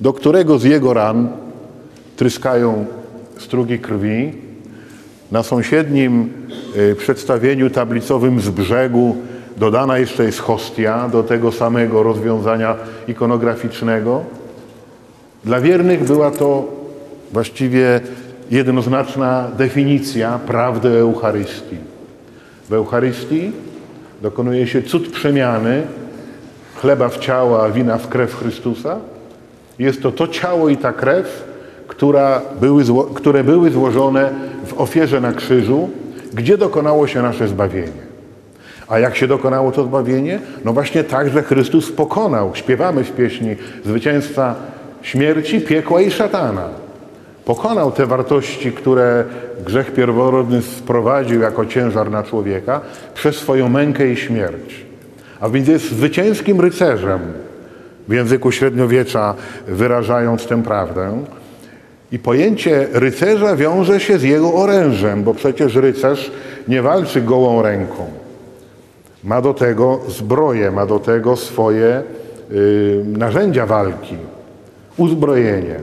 [0.00, 1.28] do którego z jego ran
[2.16, 2.86] tryskają
[3.38, 4.32] strugi krwi.
[5.32, 6.32] Na sąsiednim
[6.76, 9.16] y, przedstawieniu tablicowym z brzegu
[9.56, 12.76] dodana jeszcze jest hostia do tego samego rozwiązania
[13.08, 14.24] ikonograficznego.
[15.44, 16.68] Dla wiernych była to
[17.32, 18.00] właściwie
[18.50, 21.76] jednoznaczna definicja prawdy Eucharystii.
[22.68, 23.52] W Eucharystii
[24.22, 25.82] dokonuje się cud przemiany
[26.76, 28.96] chleba w ciało, a wina w krew Chrystusa.
[29.78, 31.44] Jest to to ciało i ta krew,
[31.86, 34.30] która były, które były złożone
[34.66, 35.88] w ofierze na krzyżu,
[36.34, 38.10] gdzie dokonało się nasze zbawienie.
[38.88, 40.40] A jak się dokonało to zbawienie?
[40.64, 44.54] No właśnie tak, że Chrystus pokonał, śpiewamy w pieśni, zwycięstwa
[45.02, 46.68] śmierci, piekła i szatana.
[47.44, 49.24] Pokonał te wartości, które
[49.66, 52.80] grzech pierworodny sprowadził jako ciężar na człowieka
[53.14, 54.86] przez swoją mękę i śmierć.
[55.40, 57.20] A więc jest zwycięskim rycerzem,
[58.08, 59.34] w języku średniowiecza
[59.68, 61.24] wyrażając tę prawdę.
[62.12, 66.30] I pojęcie rycerza wiąże się z jego orężem, bo przecież rycerz
[66.68, 68.06] nie walczy gołą ręką.
[69.24, 72.02] Ma do tego zbroję, ma do tego swoje
[72.52, 74.16] y, narzędzia walki,
[75.00, 75.80] uzbrojenie.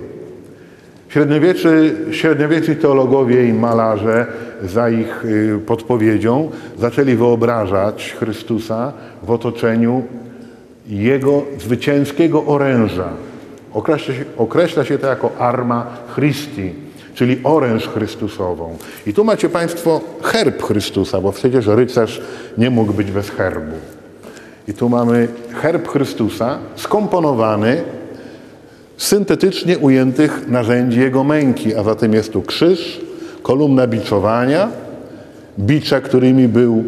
[2.12, 4.26] Średniowieczni teologowie i malarze
[4.64, 10.04] za ich y, podpowiedzią zaczęli wyobrażać Chrystusa w otoczeniu
[10.88, 13.10] jego zwycięskiego oręża.
[13.74, 15.86] Określa się, określa się to jako arma
[16.16, 16.74] Christi,
[17.14, 18.78] czyli oręż Chrystusową.
[19.08, 22.22] I tu macie Państwo herb Chrystusa, bo przecież rycerz
[22.58, 23.76] nie mógł być bez herbu.
[24.68, 25.28] I tu mamy
[25.62, 27.84] herb Chrystusa skomponowany
[28.98, 33.02] syntetycznie ujętych narzędzi Jego męki, a zatem jest tu krzyż,
[33.44, 34.70] kolumna biczowania,
[35.60, 36.84] bicze, którymi był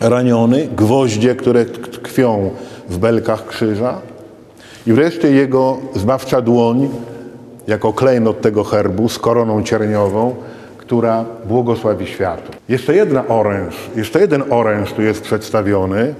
[0.00, 2.50] raniony, gwoździe, które tkwią
[2.88, 3.98] w belkach krzyża
[4.86, 6.88] i wreszcie Jego zbawcza dłoń,
[7.66, 10.34] jako klejnot tego herbu z koroną cierniową,
[10.78, 12.52] która błogosławi światu.
[12.68, 16.14] Jeszcze jedna oręż, jeszcze jeden oręż tu jest przedstawiony,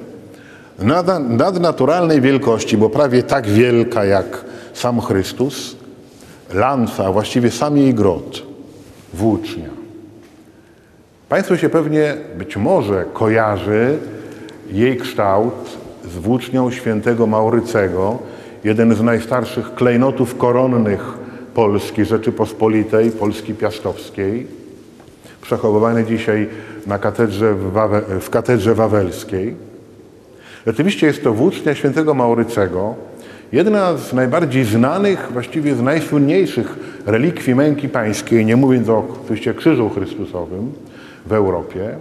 [0.79, 4.45] nada- nadnaturalnej wielkości, bo prawie tak wielka jak
[4.79, 5.77] sam Chrystus,
[6.55, 8.43] lanca, a właściwie sam jej grot,
[9.15, 9.69] włócznia.
[11.29, 13.99] Państwo się pewnie, być może, kojarzy
[14.73, 18.19] jej kształt z włócznią świętego Maurycego,
[18.65, 21.15] jeden z najstarszych klejnotów koronnych
[21.55, 24.47] Polski Rzeczypospolitej, Polski Piastowskiej,
[25.43, 26.49] przechowywany dzisiaj
[26.87, 29.57] na katedrze w, Wawe, w katedrze wawelskiej.
[30.67, 32.95] Rzeczywiście jest to włócznia świętego Maurycego,
[33.53, 36.77] jedna z najbardziej znanych, właściwie z najsłynniejszych
[37.07, 40.73] relikwii męki pańskiej, nie mówiąc o oczywiście krzyżu Chrystusowym
[41.27, 41.97] w Europie.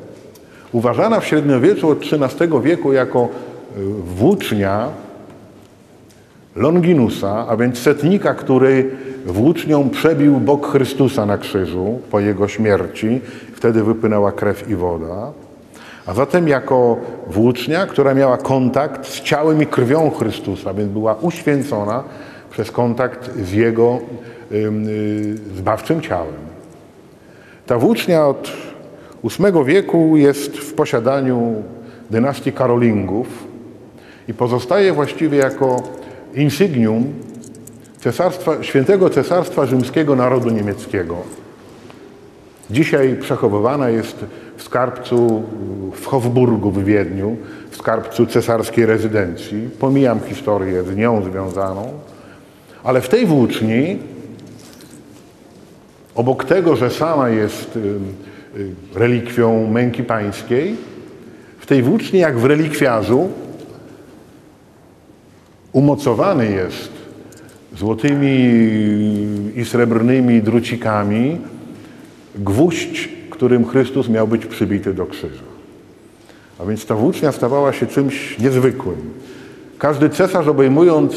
[0.72, 3.30] Uważana w średniowieczu od XIII wieku jako
[3.78, 3.80] y,
[4.16, 4.88] włócznia
[6.56, 8.92] Longinusa, a więc setnika, który
[9.26, 13.22] włócznią przebił bok Chrystusa na krzyżu po jego śmierci.
[13.54, 15.32] Wtedy wypłynęła krew i woda.
[16.08, 16.98] A zatem jako
[17.28, 22.04] włócznia, która miała kontakt z ciałem i krwią Chrystusa, więc była uświęcona
[22.52, 24.00] przez kontakt z jego
[24.52, 26.34] y, zbawczym ciałem.
[27.66, 28.52] Ta włócznia od
[29.24, 31.64] VIII wieku jest w posiadaniu
[32.10, 33.28] dynastii Karolingów
[34.28, 35.84] i pozostaje właściwie jako
[36.36, 37.14] insygnium
[38.00, 41.16] cesarstwa, świętego cesarstwa rzymskiego narodu niemieckiego.
[42.70, 44.26] Dzisiaj przechowywana jest
[44.58, 45.44] w skarbcu
[45.94, 47.38] w Hofburgu w Wiedniu,
[47.72, 49.70] w skarbcu cesarskiej rezydencji.
[49.80, 51.94] Pomijam historię z nią związaną,
[52.84, 54.00] ale w tej włóczni,
[56.16, 57.80] obok tego, że sama jest y,
[58.60, 60.76] y, relikwią męki pańskiej,
[61.60, 63.30] w tej włóczni, jak w relikwiarzu,
[65.72, 66.92] umocowany jest
[67.76, 68.38] złotymi
[69.56, 71.38] i srebrnymi drucikami
[72.36, 75.44] gwóźdź, którym Chrystus miał być przybity do krzyża.
[76.60, 78.96] A więc ta włócznia stawała się czymś niezwykłym.
[79.78, 81.14] Każdy cesarz obejmując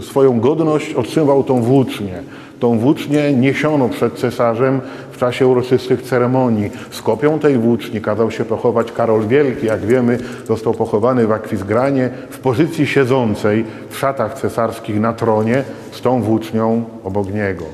[0.00, 2.22] y, swoją godność otrzymywał tą włócznię.
[2.60, 4.80] Tą włócznię niesiono przed cesarzem
[5.12, 6.70] w czasie uroczystych ceremonii.
[6.90, 9.66] Z kopią tej włóczni kazał się pochować Karol Wielki.
[9.66, 16.00] Jak wiemy, został pochowany w Akwizgranie w pozycji siedzącej w szatach cesarskich na tronie z
[16.00, 17.64] tą włócznią obok niego,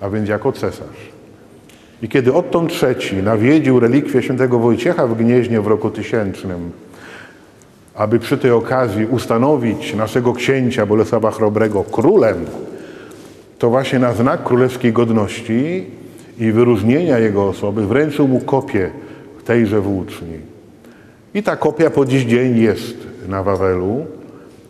[0.00, 1.09] a więc jako cesarz.
[2.02, 6.70] I kiedy odtąd III nawiedził relikwię świętego Wojciecha w Gnieźnie w roku tysięcznym,
[7.94, 12.46] aby przy tej okazji ustanowić naszego księcia Bolesława Chrobrego królem,
[13.58, 15.84] to właśnie na znak królewskiej godności
[16.38, 18.90] i wyróżnienia jego osoby wręczył mu kopię
[19.44, 20.38] tejże włóczni.
[21.34, 22.96] I ta kopia po dziś dzień jest
[23.28, 24.06] na Wawelu.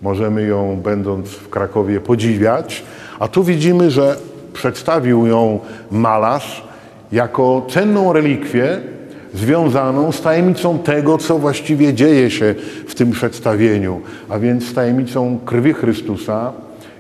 [0.03, 2.83] Możemy ją, będąc w Krakowie, podziwiać.
[3.19, 4.17] A tu widzimy, że
[4.53, 5.61] przedstawił ją
[5.91, 6.70] malarz
[7.13, 8.81] jako cenną relikwię
[9.35, 12.55] związaną z tajemnicą tego, co właściwie dzieje się
[12.87, 16.53] w tym przedstawieniu, a więc z tajemnicą krwi Chrystusa,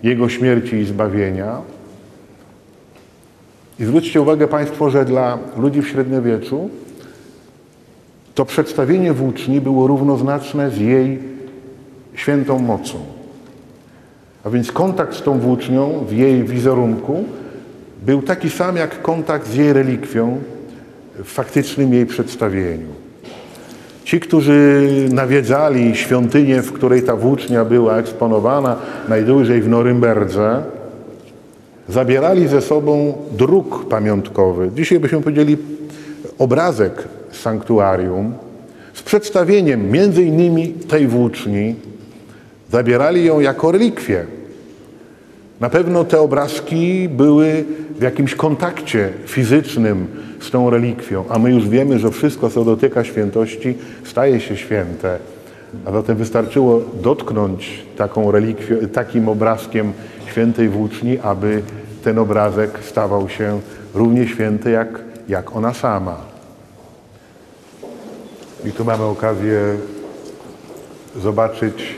[0.02, 1.56] Jego śmierci i zbawienia.
[3.80, 6.70] I zwróćcie uwagę Państwo, że dla ludzi w średniowieczu
[8.34, 11.18] to przedstawienie włóczni było równoznaczne z jej
[12.14, 12.98] świętą mocą.
[14.44, 17.24] A więc kontakt z tą włócznią w jej wizerunku
[18.03, 20.38] był taki sam jak kontakt z jej relikwią
[21.24, 22.86] w faktycznym jej przedstawieniu.
[24.05, 28.76] Ci, którzy nawiedzali świątynię, w której ta włócznia była eksponowana
[29.09, 30.62] najdłużej w Norymberdze,
[31.88, 34.70] zabierali ze sobą druk pamiątkowy.
[34.74, 35.57] Dzisiaj byśmy powiedzieli
[36.38, 38.34] obrazek sanktuarium
[38.94, 41.74] z przedstawieniem między innymi tej włóczni.
[42.72, 44.26] Zabierali ją jako relikwię.
[45.61, 47.64] Na pewno te obrazki były
[47.98, 50.06] w jakimś kontakcie fizycznym
[50.40, 55.18] z tą relikwią, a my już wiemy, że wszystko, co dotyka świętości, staje się święte.
[55.86, 59.92] A zatem wystarczyło dotknąć taką relikwią, takim obrazkiem
[60.26, 61.62] świętej włóczni, aby
[62.04, 63.61] ten obrazek stawał się
[63.94, 66.16] równie święty jak, jak ona sama.
[68.64, 69.76] I tu mamy okazję
[71.22, 71.96] zobaczyć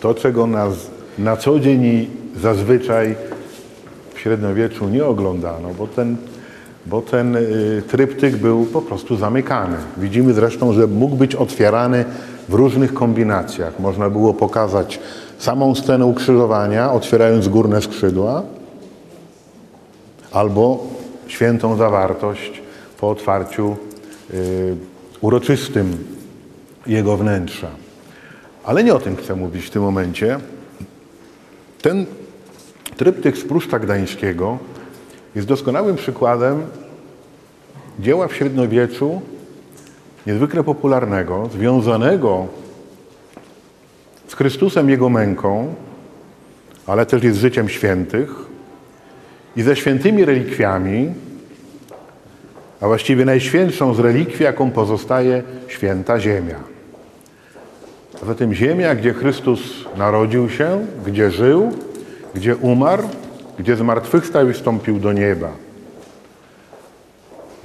[0.00, 2.06] to, czego nas na co dzień
[2.40, 3.14] zazwyczaj
[4.14, 6.16] w średniowieczu nie oglądano, bo ten,
[6.86, 9.76] bo ten y, tryptyk był po prostu zamykany.
[9.96, 12.04] Widzimy zresztą, że mógł być otwierany
[12.48, 13.80] w różnych kombinacjach.
[13.80, 15.00] Można było pokazać
[15.38, 18.42] samą scenę ukrzyżowania, otwierając górne skrzydła,
[20.32, 20.86] albo
[21.26, 22.62] świętą zawartość
[23.00, 23.76] po otwarciu
[24.34, 24.76] y,
[25.20, 25.98] uroczystym
[26.86, 27.68] jego wnętrza.
[28.64, 30.38] Ale nie o tym chcę mówić w tym momencie.
[31.82, 32.06] Ten
[32.96, 34.58] tryptyk z Pruszcza Gdańskiego
[35.34, 36.62] jest doskonałym przykładem
[38.00, 39.20] dzieła w średniowieczu
[40.26, 42.46] niezwykle popularnego, związanego
[44.28, 45.74] z Chrystusem, Jego męką,
[46.86, 48.30] ale też jest życiem świętych
[49.56, 51.14] i ze świętymi relikwiami,
[52.80, 56.56] a właściwie najświętszą z relikwii, jaką pozostaje święta ziemia.
[58.22, 59.60] A zatem ziemia, gdzie Chrystus
[59.96, 61.72] narodził się, gdzie żył,
[62.34, 63.08] gdzie umarł,
[63.58, 65.50] gdzie zmartwychwstał i wstąpił do nieba.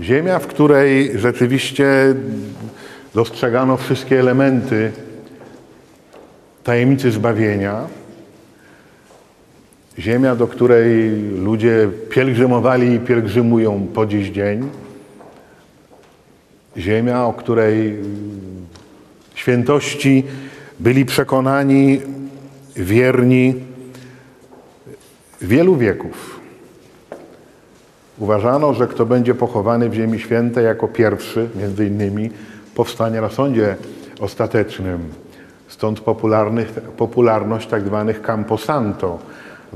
[0.01, 2.15] Ziemia, w której rzeczywiście
[3.15, 4.91] dostrzegano wszystkie elementy
[6.63, 7.87] tajemnicy zbawienia.
[9.99, 14.69] Ziemia, do której ludzie pielgrzymowali i pielgrzymują po dziś dzień.
[16.77, 17.97] Ziemia, o której
[19.35, 20.23] świętości
[20.79, 22.01] byli przekonani
[22.75, 23.55] wierni
[25.41, 26.39] wielu wieków.
[28.17, 32.29] Uważano, że kto będzie pochowany w Ziemi Świętej jako pierwszy, między innymi,
[32.75, 33.75] powstanie na sądzie
[34.19, 34.99] ostatecznym.
[35.67, 36.01] Stąd
[36.97, 39.19] popularność tak zwanych camposanto,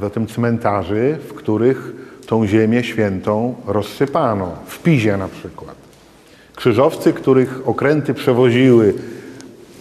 [0.01, 1.93] zatem cmentarzy, w których
[2.27, 4.51] tą ziemię świętą rozsypano.
[4.65, 5.75] W Pizie na przykład.
[6.55, 8.93] Krzyżowcy, których okręty przewoziły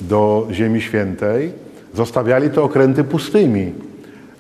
[0.01, 1.53] do Ziemi Świętej,
[1.95, 3.73] zostawiali te okręty pustymi.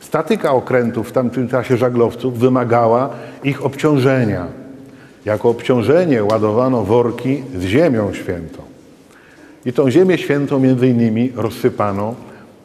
[0.00, 3.10] Statyka okrętów w tamtym czasie żaglowców wymagała
[3.44, 4.46] ich obciążenia.
[5.24, 8.62] Jako obciążenie ładowano worki z ziemią świętą.
[9.66, 12.14] I tą ziemię świętą między innymi rozsypano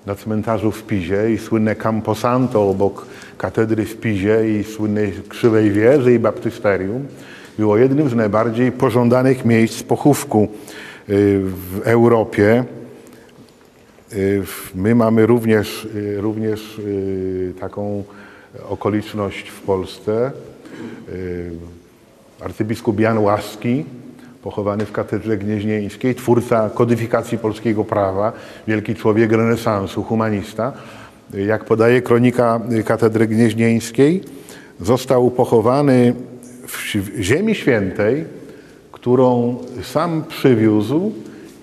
[0.05, 3.05] na cmentarzu w Pizie i słynne Camposanto obok
[3.37, 7.05] katedry w Pizie i słynnej Krzywej Wieży i Baptysterium
[7.57, 10.47] było jednym z najbardziej pożądanych miejsc pochówku y,
[11.43, 12.63] w Europie.
[14.15, 14.43] Y,
[14.75, 16.81] my mamy również, y, również
[17.59, 18.03] taką
[18.69, 20.31] okoliczność w Polsce.
[22.41, 23.85] Arcybiskup Jan Łaski,
[24.43, 28.33] pochowany w katedrze gnieźnieńskiej, twórca kodyfikacji polskiego prawa,
[28.67, 30.73] wielki człowiek renesansu, humanista.
[31.33, 34.23] Jak podaje kronika katedry gnieźnieńskiej,
[34.81, 36.13] został pochowany
[36.67, 38.25] w Ziemi Świętej,
[38.91, 41.11] którą sam przywiózł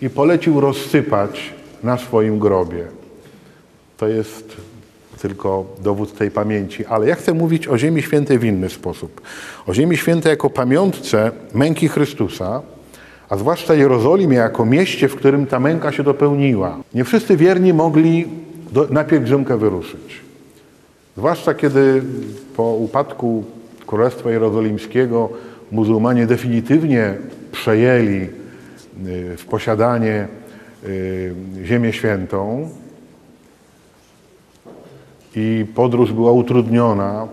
[0.03, 2.85] i polecił rozsypać na swoim grobie.
[3.97, 4.57] To jest
[5.23, 6.87] tylko dowód tej pamięci.
[6.87, 9.21] Ale ja chcę mówić o Ziemi Świętej w inny sposób.
[9.67, 12.63] O Ziemi Świętej jako pamiątce męki Chrystusa,
[13.29, 16.79] a zwłaszcza Jerozolimie jako mieście, w którym ta męka się dopełniła.
[16.95, 18.29] Nie wszyscy wierni mogli
[18.73, 20.21] do, na pielgrzymkę wyruszyć.
[21.17, 22.03] Zwłaszcza kiedy
[22.57, 23.45] po upadku
[23.87, 25.29] Królestwa Jerozolimskiego
[25.71, 27.15] muzułmanie definitywnie
[27.53, 28.29] przejęli
[29.07, 30.29] y, w posiadanie
[31.65, 32.69] Ziemię Świętą
[35.37, 37.29] i podróż była utrudniona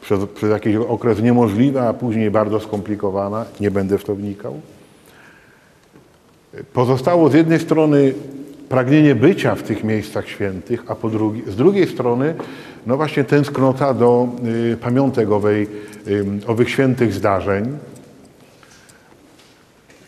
[0.00, 3.44] przez, przez jakiś okres niemożliwa, a później bardzo skomplikowana.
[3.60, 4.60] Nie będę w to wnikał.
[6.72, 8.14] Pozostało z jednej strony
[8.68, 12.34] pragnienie bycia w tych miejscach świętych, a po drugi, z drugiej strony
[12.86, 14.28] no właśnie tęsknota do
[14.72, 15.68] y, pamiątek owej,
[16.08, 17.78] y, owych świętych zdarzeń.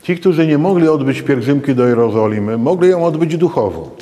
[0.03, 3.96] Ci, którzy nie mogli odbyć pielgrzymki do Jerozolimy, mogli ją odbyć duchowo.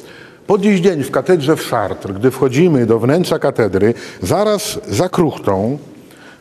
[0.46, 5.78] Po dziś dzień w katedrze w Chartres, gdy wchodzimy do wnętrza katedry, zaraz za kruchtą,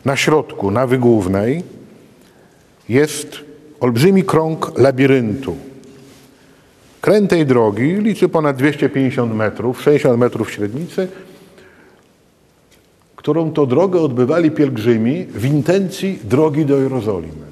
[0.04, 1.62] na środku, nawy głównej,
[2.88, 3.36] jest
[3.80, 5.56] olbrzymi krąg labiryntu
[7.00, 11.08] krętej drogi, liczy ponad 250 metrów, 60 metrów średnicy,
[13.16, 17.49] którą to drogę odbywali pielgrzymi w intencji drogi do Jerozolimy.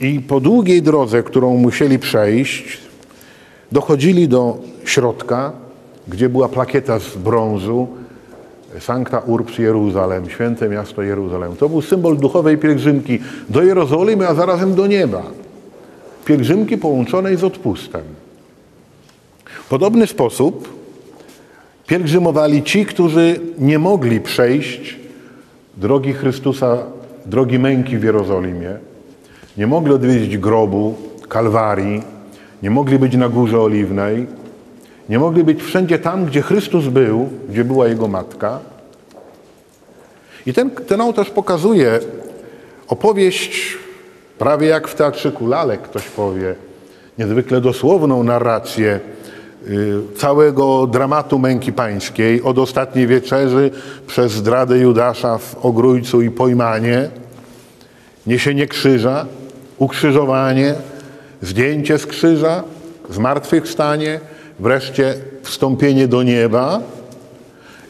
[0.00, 2.78] I po długiej drodze, którą musieli przejść,
[3.72, 5.52] dochodzili do środka,
[6.08, 7.88] gdzie była plakieta z brązu
[8.78, 11.56] Sancta Urbs Jeruzalem, święte miasto Jeruzalem.
[11.56, 15.22] To był symbol duchowej pielgrzymki do Jerozolimy, a zarazem do nieba
[16.24, 18.02] pielgrzymki połączonej z odpustem.
[19.44, 20.68] W podobny sposób
[21.86, 24.96] pielgrzymowali ci, którzy nie mogli przejść
[25.76, 26.78] drogi Chrystusa,
[27.26, 28.78] drogi męki w Jerozolimie,
[29.60, 30.94] nie mogli odwiedzić grobu,
[31.28, 32.02] kalwarii,
[32.62, 34.26] nie mogli być na Górze Oliwnej,
[35.08, 38.58] nie mogli być wszędzie tam, gdzie Chrystus był, gdzie była Jego Matka.
[40.46, 42.00] I ten, ten autor pokazuje
[42.88, 43.78] opowieść
[44.38, 46.54] prawie jak w teatrzyku lalek, ktoś powie,
[47.18, 49.00] niezwykle dosłowną narrację
[49.68, 53.70] y, całego dramatu męki pańskiej, od ostatniej wieczerzy
[54.06, 57.10] przez zdradę Judasza w ogrójcu i pojmanie,
[58.26, 59.26] niesienie krzyża,
[59.80, 60.74] ukrzyżowanie,
[61.42, 62.64] zdjęcie z krzyża,
[63.10, 64.20] zmartwychwstanie,
[64.58, 66.80] wreszcie wstąpienie do nieba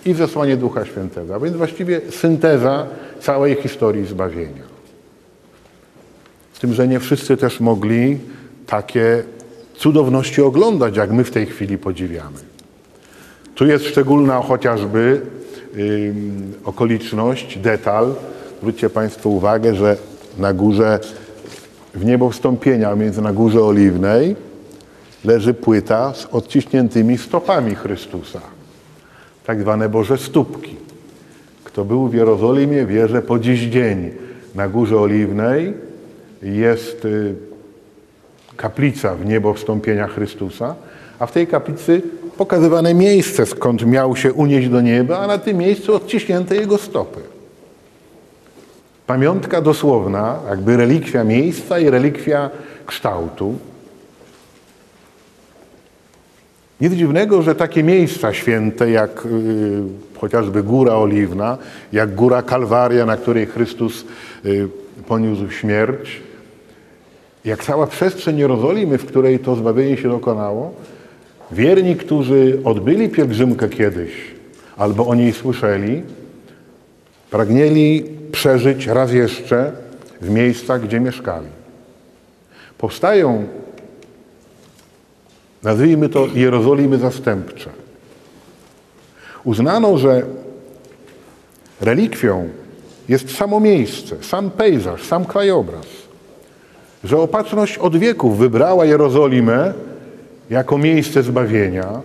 [0.06, 1.34] i zesłanie Ducha Świętego.
[1.34, 2.86] A więc właściwie synteza
[3.20, 4.62] całej historii zbawienia.
[6.52, 8.18] Z tym, że nie wszyscy też mogli
[8.66, 9.22] takie
[9.76, 12.38] cudowności oglądać, jak my w tej chwili podziwiamy.
[13.54, 15.20] Tu jest szczególna chociażby
[16.64, 18.14] okoliczność, detal.
[18.58, 19.96] Zwróćcie Państwo uwagę, że
[20.38, 20.98] na górze
[21.94, 24.36] w niebo wstąpienia, między na górze oliwnej,
[25.24, 28.40] leży płyta z odciśniętymi stopami Chrystusa.
[29.46, 30.76] Tak zwane Boże stópki.
[31.64, 34.10] Kto był w Jerozolimie, wie, że po dziś dzień
[34.54, 35.74] na Górze Oliwnej
[36.42, 37.34] jest y,
[38.56, 40.74] kaplica w niebo wstąpienia Chrystusa,
[41.18, 42.02] a w tej kaplicy
[42.36, 47.20] pokazywane miejsce, skąd miał się unieść do nieba, a na tym miejscu odciśnięte jego stopy.
[49.10, 52.50] Pamiątka dosłowna, jakby relikwia miejsca i relikwia
[52.86, 53.58] kształtu.
[56.80, 61.58] Nic dziwnego, że takie miejsca święte, jak y, chociażby Góra Oliwna,
[61.92, 64.04] jak Góra Kalwaria, na której Chrystus
[64.44, 64.68] y,
[65.06, 66.22] poniósł śmierć,
[67.44, 70.74] jak cała przestrzeń Jerozolimy, w której to zbawienie się dokonało,
[71.52, 74.12] wierni, którzy odbyli pielgrzymkę kiedyś
[74.76, 76.02] albo o niej słyszeli,
[77.30, 79.72] pragnęli przeżyć raz jeszcze
[80.20, 81.46] w miejscach, gdzie mieszkali.
[82.78, 83.46] Powstają,
[85.62, 87.70] nazwijmy to, Jerozolimy zastępcze.
[89.44, 90.22] Uznano, że
[91.80, 92.48] relikwią
[93.08, 95.86] jest samo miejsce, sam pejzaż, sam krajobraz.
[97.04, 99.72] Że opatrzność od wieków wybrała Jerozolimę
[100.50, 102.00] jako miejsce zbawienia.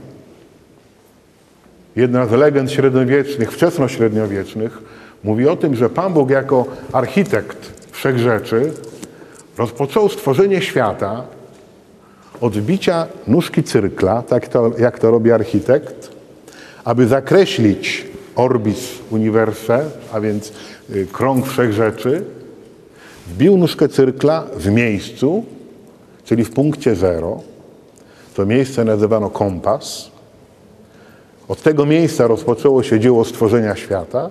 [1.96, 4.82] Jedna z legend średniowiecznych, wczesnośredniowiecznych
[5.24, 8.72] mówi o tym, że Pan Bóg jako architekt wszechrzeczy
[9.58, 11.24] rozpoczął stworzenie świata
[12.42, 16.12] od wbicia nóżki cyrkla, tak to, jak to robi architekt,
[16.84, 20.52] aby zakreślić orbis universe, a więc
[20.90, 22.24] y, krąg wszechrzeczy,
[23.28, 25.46] wbił nóżkę cyrkla w miejscu,
[26.24, 27.42] czyli w punkcie zero.
[28.36, 30.12] To miejsce nazywano kompas.
[31.48, 34.30] Od tego miejsca rozpoczęło się dzieło stworzenia świata.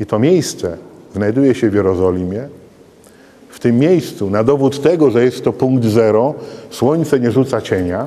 [0.00, 0.76] I to miejsce
[1.14, 2.48] znajduje się w Jerozolimie.
[3.48, 6.34] W tym miejscu, na dowód tego, że jest to punkt zero,
[6.70, 8.06] słońce nie rzuca cienia.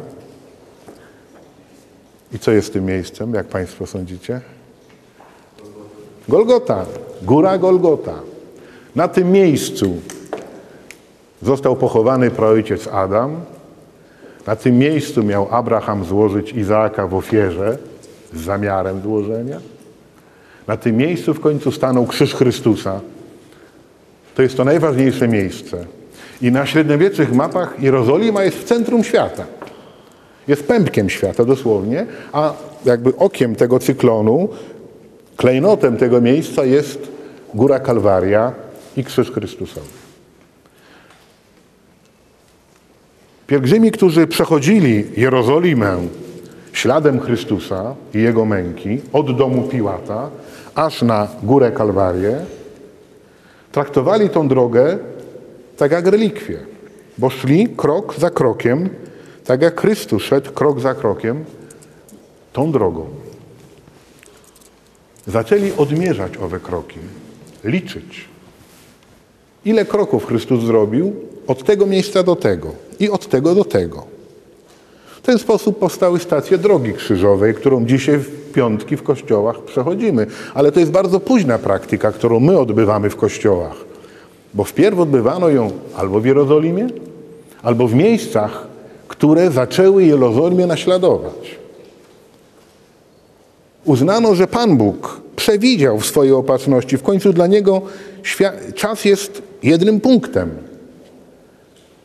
[2.34, 4.42] I co jest tym miejscem, jak Państwo sądzicie?
[6.30, 6.86] Golgota,
[7.22, 8.14] góra Golgota.
[8.96, 9.96] Na tym miejscu
[11.42, 13.36] został pochowany praojciec Adam.
[14.48, 17.78] Na tym miejscu miał Abraham złożyć Izaaka w ofierze
[18.34, 19.60] z zamiarem złożenia.
[20.68, 23.00] Na tym miejscu w końcu stanął krzyż Chrystusa.
[24.36, 25.86] To jest to najważniejsze miejsce.
[26.42, 29.46] I na średniowiecznych mapach Jerozolima jest w centrum świata.
[30.48, 32.54] Jest pępkiem świata dosłownie, a
[32.86, 34.50] jakby okiem tego cyklonu,
[35.38, 37.08] klejnotem tego miejsca jest
[37.54, 38.54] Góra Kalwaria
[38.98, 39.88] i Krzyż Chrystusowy.
[43.48, 45.98] Pielgrzymi, którzy przechodzili Jerozolimę
[46.74, 50.30] śladem Chrystusa i Jego męki od domu Piłata
[50.76, 52.40] aż na Górę Kalwarię,
[53.72, 54.98] traktowali tą drogę
[55.78, 56.60] tak jak relikwie,
[57.18, 58.90] bo szli krok za krokiem
[59.46, 61.46] tak jak Chrystus szedł krok za krokiem
[62.54, 63.06] tą drogą.
[65.28, 67.00] Zaczęli odmierzać owe kroki,
[67.64, 68.30] liczyć.
[69.66, 71.16] Ile kroków Chrystus zrobił
[71.48, 74.06] od tego miejsca do tego i od tego do tego.
[75.18, 78.20] W ten sposób powstały stacje drogi krzyżowej, którą dzisiaj
[78.52, 80.28] piątki w kościołach przechodzimy.
[80.54, 83.76] Ale to jest bardzo późna praktyka, którą my odbywamy w kościołach.
[84.54, 86.88] Bo wpierw odbywano ją albo w Jerozolimie,
[87.64, 88.68] albo w miejscach,
[89.08, 91.60] które zaczęły Jerozolimę naśladować.
[93.86, 96.98] Uznano, że Pan Bóg przewidział w swojej opatrzności.
[96.98, 97.82] W końcu dla Niego
[98.76, 100.50] czas jest jednym punktem.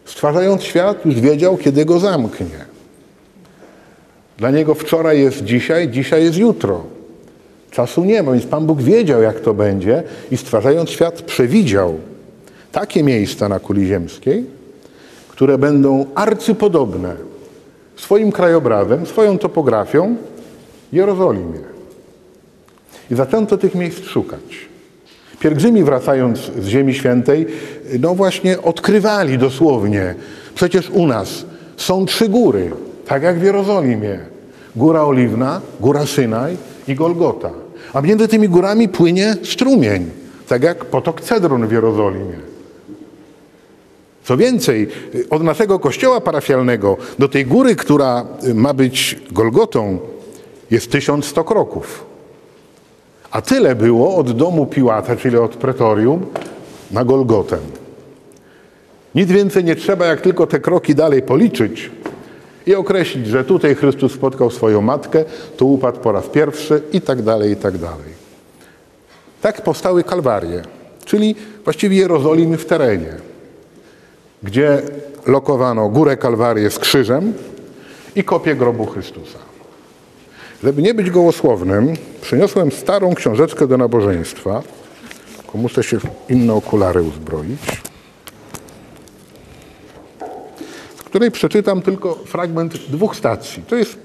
[0.04, 2.75] Stwarzając świat, już wiedział, kiedy go zamknie.
[4.38, 6.84] Dla Niego wczoraj jest dzisiaj, dzisiaj jest jutro.
[7.70, 11.94] Czasu nie ma, więc Pan Bóg wiedział, jak to będzie i stwarzając świat przewidział
[12.72, 14.44] takie miejsca na kuli ziemskiej,
[15.28, 17.16] które będą arcypodobne
[17.96, 20.16] swoim krajobrazem, swoją topografią
[20.92, 21.60] Jerozolimie.
[23.10, 24.68] I zaczęto tych miejsc szukać.
[25.40, 27.46] Pielgrzymi wracając z Ziemi Świętej,
[28.00, 30.14] no właśnie odkrywali dosłownie.
[30.54, 31.44] Przecież u nas
[31.76, 32.70] są trzy góry,
[33.06, 34.18] tak jak w Jerozolimie.
[34.76, 36.56] Góra Oliwna, Góra Synaj
[36.88, 37.50] i Golgota.
[37.92, 40.10] A między tymi górami płynie strumień,
[40.48, 42.38] tak jak potok Cedron w Jerozolimie.
[44.24, 44.88] Co więcej,
[45.30, 49.98] od naszego kościoła parafialnego do tej góry, która ma być Golgotą,
[50.70, 52.04] jest 1100 kroków.
[53.30, 56.26] A tyle było od domu Piłata, czyli od pretorium,
[56.90, 57.58] na Golgotę.
[59.14, 61.90] Nic więcej nie trzeba, jak tylko te kroki dalej policzyć
[62.66, 65.24] i określić, że tutaj Chrystus spotkał swoją matkę,
[65.56, 68.26] tu upadł po raz pierwszy i tak dalej, i tak dalej.
[69.42, 70.62] Tak powstały Kalwarie,
[71.04, 73.14] czyli właściwie Jerozolimy w terenie,
[74.42, 74.82] gdzie
[75.26, 77.32] lokowano górę Kalwarię z krzyżem
[78.16, 79.38] i kopię grobu Chrystusa.
[80.62, 84.62] Żeby nie być gołosłownym, przyniosłem starą książeczkę do nabożeństwa,
[85.56, 87.82] muszę się w inne okulary uzbroić,
[90.95, 93.62] z której przeczytam tylko fragment dwóch stacji.
[93.62, 93.98] To jest,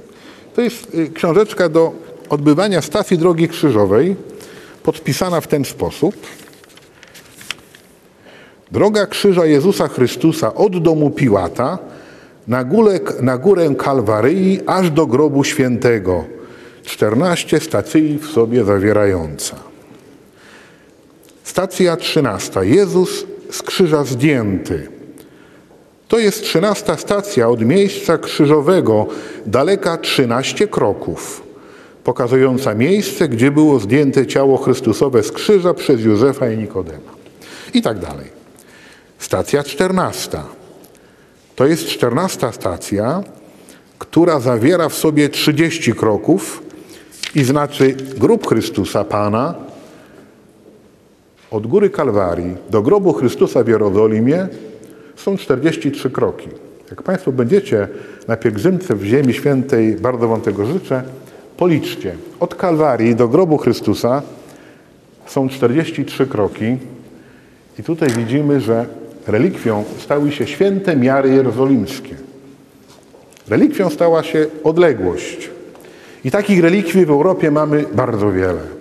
[0.56, 1.94] to jest y, książeczka do
[2.30, 4.16] odbywania stacji Drogi Krzyżowej,
[4.84, 6.16] podpisana w ten sposób.
[8.72, 11.78] Droga Krzyża Jezusa Chrystusa od domu Piłata
[12.48, 16.26] na górę, na górę Kalwaryi aż do grobu świętego.
[16.84, 19.56] 14 stacji w sobie zawierająca.
[21.44, 22.60] Stacja 13.
[22.66, 25.01] Jezus z krzyża zdjęty.
[26.12, 29.08] To jest 13 stacja od miejsca krzyżowego,
[29.46, 31.44] daleka 13 kroków,
[32.04, 37.12] pokazująca miejsce, gdzie było zdjęte ciało Chrystusowe z krzyża przez Józefa i Nikodema.
[37.74, 38.26] I tak dalej.
[39.20, 40.38] Stacja 14.
[41.56, 43.24] To jest 14 stacja,
[44.00, 46.64] która zawiera w sobie 30 kroków
[47.36, 49.56] i znaczy grób Chrystusa Pana
[51.52, 54.48] od góry Kalwarii do grobu Chrystusa w Jerozolimie
[55.22, 56.48] są 43 kroki.
[56.90, 57.88] Jak Państwo będziecie
[58.28, 61.04] na pielgrzymce w Ziemi Świętej, bardzo Wam tego życzę,
[61.58, 62.16] policzcie.
[62.40, 64.22] Od Kalwarii do grobu Chrystusa
[65.26, 66.78] są 43 kroki
[67.80, 68.86] i tutaj widzimy, że
[69.28, 72.16] relikwią stały się święte miary jerozolimskie.
[73.48, 75.50] Relikwią stała się odległość.
[76.26, 78.81] I takich relikwii w Europie mamy bardzo wiele.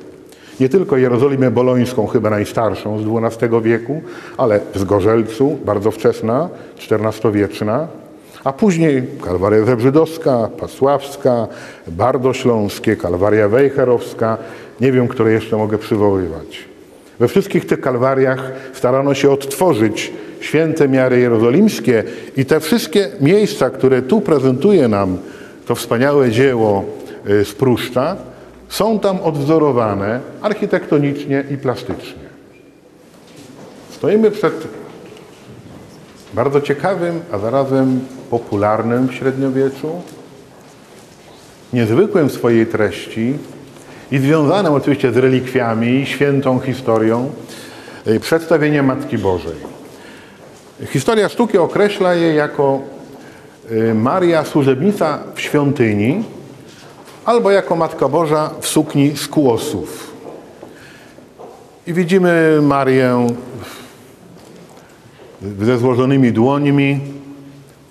[0.61, 4.02] Nie tylko Jerozolimę Bolońską, chyba najstarszą z XII wieku,
[4.36, 6.48] ale w Zgorzelcu, bardzo wczesna,
[6.90, 7.88] XIV-wieczna,
[8.44, 11.48] a później Kalwaria Zebrzydowska, Pasławska,
[11.88, 14.38] Bardośląskie, Kalwaria Wejherowska,
[14.80, 16.64] nie wiem, które jeszcze mogę przywoływać.
[17.18, 22.04] We wszystkich tych kalwariach starano się odtworzyć święte miary jerozolimskie
[22.36, 25.18] i te wszystkie miejsca, które tu prezentuje nam
[25.66, 26.84] to wspaniałe dzieło
[27.30, 28.16] y, z Pruszcza,
[28.71, 32.31] są tam odwzorowane architektonicznie i plastycznie.
[33.91, 34.68] Stoimy przed
[36.35, 38.01] bardzo ciekawym, a zarazem
[38.31, 40.03] popularnym w średniowieczu,
[41.73, 43.35] niezwykłym w swojej treści
[44.12, 47.31] i związanym oczywiście z relikwiami świętą historią
[48.07, 49.57] y, przedstawienie Matki Bożej.
[50.87, 52.81] Historia sztuki określa je jako
[53.71, 56.25] y, Maria służebnica w świątyni
[57.31, 60.12] albo jako Matka Boża w sukni z kłosów.
[61.87, 63.26] I widzimy Marię
[65.62, 67.01] ze złożonymi dłońmi,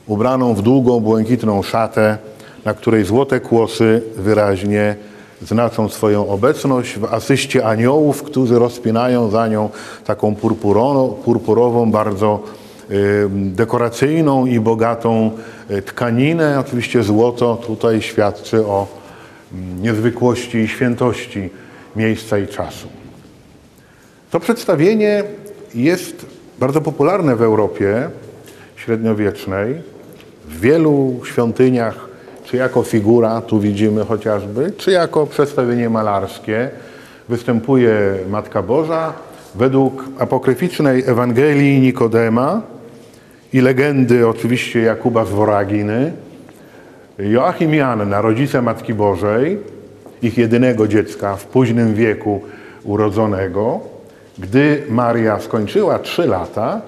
[0.07, 2.17] ubraną w długą, błękitną szatę,
[2.65, 4.95] na której złote kłosy wyraźnie
[5.41, 9.69] znaczą swoją obecność w asyście aniołów, którzy rozpinają za nią
[10.05, 10.35] taką
[11.25, 12.39] purpurową, bardzo
[13.29, 15.31] dekoracyjną i bogatą
[15.69, 16.59] e, tkaninę.
[16.59, 18.98] Oczywiście złoto tutaj świadczy o
[19.81, 21.49] niezwykłości i świętości
[21.95, 22.87] miejsca i czasu.
[24.31, 25.23] To przedstawienie
[25.75, 26.25] jest
[26.59, 28.09] bardzo popularne w Europie
[28.75, 29.75] średniowiecznej,
[30.47, 32.09] w wielu świątyniach,
[32.45, 36.69] czy jako figura, tu widzimy chociażby, czy jako przedstawienie malarskie.
[37.29, 39.13] Występuje Matka Boża
[39.55, 42.61] według apokryficznej Ewangelii Nikodema,
[43.53, 46.13] i legendy oczywiście Jakuba z Woraginy,
[47.19, 49.57] Joachim i Anna, rodzice Matki Bożej,
[50.21, 52.41] ich jedynego dziecka w późnym wieku
[52.83, 53.79] urodzonego,
[54.37, 56.81] gdy Maria skończyła trzy lata,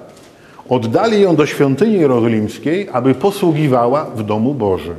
[0.69, 4.95] oddali ją do świątyni jerozolimskiej, aby posługiwała w domu Bożym.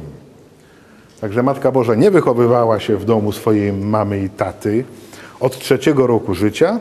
[1.21, 4.85] Także Matka Boża nie wychowywała się w domu swojej mamy i taty.
[5.41, 6.81] Od trzeciego roku życia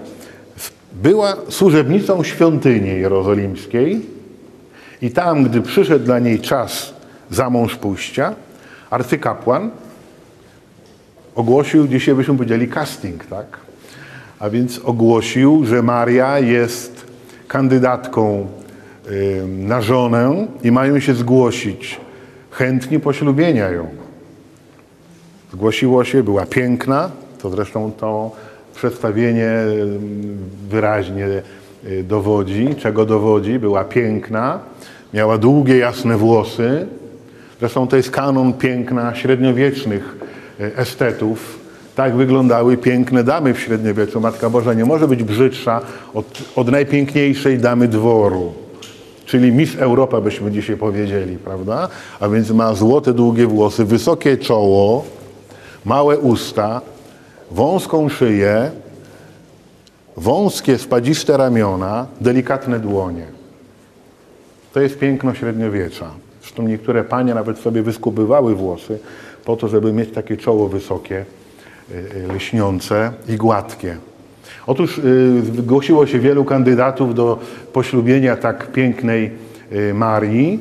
[0.93, 4.01] była służebnicą świątyni jerozolimskiej,
[5.01, 7.00] i tam, gdy przyszedł dla niej czas
[7.31, 8.35] za mąż pójścia,
[8.89, 9.69] arcykapłan
[11.35, 13.45] ogłosił, dzisiaj byśmy powiedzieli casting, tak?
[14.39, 17.05] A więc ogłosił, że Maria jest
[17.47, 18.47] kandydatką
[19.47, 21.99] na żonę i mają się zgłosić
[22.51, 23.87] chętni poślubienia ją.
[25.53, 27.11] Zgłosiło się, była piękna,
[27.41, 28.31] to zresztą to
[28.75, 29.51] przedstawienie
[30.69, 31.27] wyraźnie
[31.85, 34.59] y, dowodzi, czego dowodzi, była piękna,
[35.13, 36.87] Miała długie, jasne włosy.
[37.61, 40.15] Zresztą to jest kanon piękna średniowiecznych
[40.59, 41.59] e, estetów.
[41.95, 44.21] Tak wyglądały piękne damy w średniowieczu.
[44.21, 45.81] Matka Boża nie może być brzydsza
[46.13, 48.53] od, od najpiękniejszej damy dworu,
[49.25, 51.89] czyli Miss Europa byśmy dzisiaj powiedzieli, prawda?
[52.19, 55.05] A więc ma złote, długie włosy, wysokie czoło,
[55.85, 56.81] małe usta,
[57.51, 58.71] wąską szyję,
[60.17, 63.25] wąskie, spadziste ramiona, delikatne dłonie.
[64.73, 66.11] To jest piękno średniowiecza.
[66.51, 68.99] Zresztą niektóre panie nawet sobie wyskubywały włosy
[69.45, 71.25] po to, żeby mieć takie czoło wysokie,
[71.91, 73.97] y, y, lśniące i gładkie.
[74.67, 77.39] Otóż y, zgłosiło się wielu kandydatów do
[77.73, 79.31] poślubienia tak pięknej
[79.93, 80.59] Marii.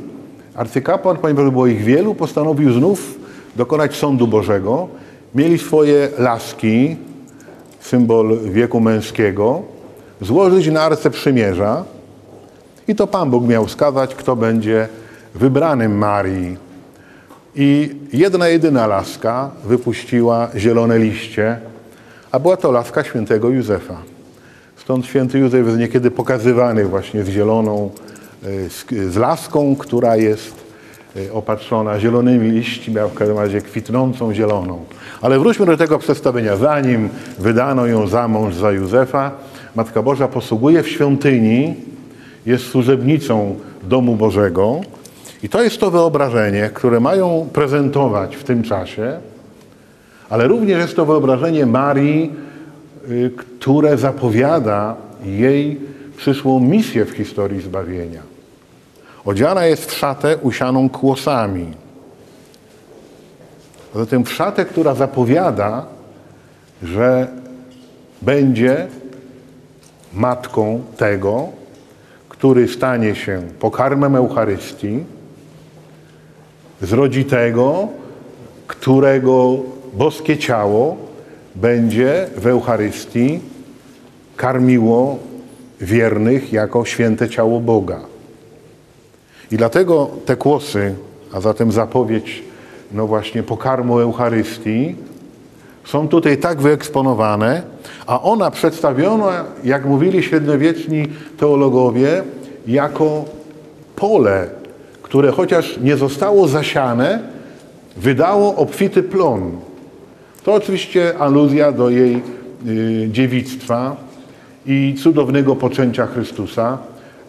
[0.54, 3.18] Arcykapłan, ponieważ było ich wielu, postanowił znów
[3.56, 4.88] dokonać sądu Bożego.
[5.34, 6.96] Mieli swoje laski,
[7.80, 9.62] symbol wieku męskiego,
[10.20, 11.84] złożyć na arce przymierza
[12.88, 14.88] i to Pan Bóg miał wskazać, kto będzie
[15.34, 16.56] wybranym Marii.
[17.54, 21.58] I jedna jedyna laska wypuściła zielone liście,
[22.32, 23.96] a była to laska świętego Józefa.
[24.76, 27.90] Stąd święty Józef jest niekiedy pokazywany właśnie z zieloną,
[28.44, 30.54] y, z, laską, która jest
[31.16, 34.84] y, opatrzona zielonymi liśćmi, a w każdym razie kwitnącą zieloną.
[35.20, 36.56] Ale wróćmy do tego przedstawienia.
[36.56, 37.08] Zanim
[37.38, 39.30] wydano ją za mąż za Józefa,
[39.74, 41.74] Matka Boża posługuje w świątyni,
[42.46, 44.80] jest służebnicą domu Bożego
[45.42, 49.20] i to jest to wyobrażenie, które mają prezentować w tym czasie,
[50.30, 52.32] ale również jest to wyobrażenie Marii,
[53.10, 55.80] y, które zapowiada jej
[56.16, 58.22] przyszłą misję w historii zbawienia.
[59.24, 61.66] Odziana jest w szatę usianą kłosami.
[63.94, 65.86] A zatem w szatę, która zapowiada,
[66.82, 67.28] że
[68.22, 68.86] będzie
[70.14, 71.48] matką tego,
[72.28, 75.04] który stanie się pokarmem Eucharystii,
[76.82, 77.88] zrodzi tego,
[78.66, 79.56] którego
[79.94, 80.96] boskie ciało
[81.54, 83.40] będzie w Eucharystii
[84.36, 85.18] karmiło
[85.80, 88.00] wiernych jako święte ciało Boga.
[89.50, 90.94] I dlatego te kłosy,
[91.32, 92.42] a zatem zapowiedź,
[92.92, 94.94] no właśnie, pokarmu Eucharystii,
[95.84, 97.62] są tutaj tak wyeksponowane,
[98.06, 102.22] a ona przedstawiona, jak mówili średniowieczni teologowie,
[102.66, 103.24] jako
[103.96, 104.59] pole,
[105.10, 107.18] które chociaż nie zostało zasiane,
[107.96, 109.50] wydało obfity plon.
[110.44, 112.22] To oczywiście aluzja do jej
[112.66, 113.96] y, dziewictwa
[114.66, 116.78] i cudownego poczęcia Chrystusa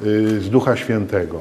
[0.04, 1.40] y, z Ducha Świętego.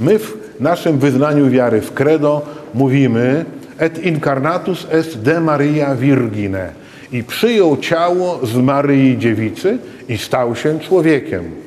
[0.00, 2.42] My w naszym wyznaniu wiary w credo
[2.74, 3.44] mówimy
[3.78, 6.72] et incarnatus est de Maria Virgine
[7.12, 9.78] i przyjął ciało z Maryi Dziewicy
[10.08, 11.65] i stał się człowiekiem.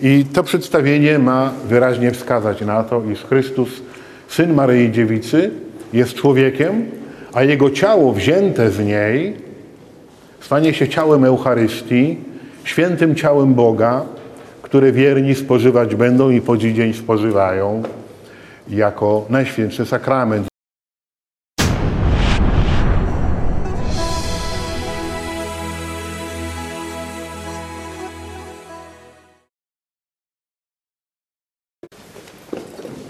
[0.00, 3.68] I to przedstawienie ma wyraźnie wskazać na to, iż Chrystus,
[4.28, 5.50] Syn Maryi Dziewicy,
[5.92, 6.86] jest człowiekiem,
[7.34, 9.46] a Jego ciało wzięte z niej
[10.46, 12.16] stanie się ciałem Eucharystii,
[12.64, 14.02] świętym ciałem Boga,
[14.62, 17.82] które wierni spożywać będą i po dzień spożywają
[18.68, 20.46] jako najświętszy sakrament.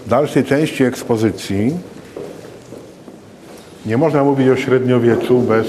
[0.07, 1.77] W dalszej części ekspozycji
[3.85, 5.67] nie można mówić o średniowieczu bez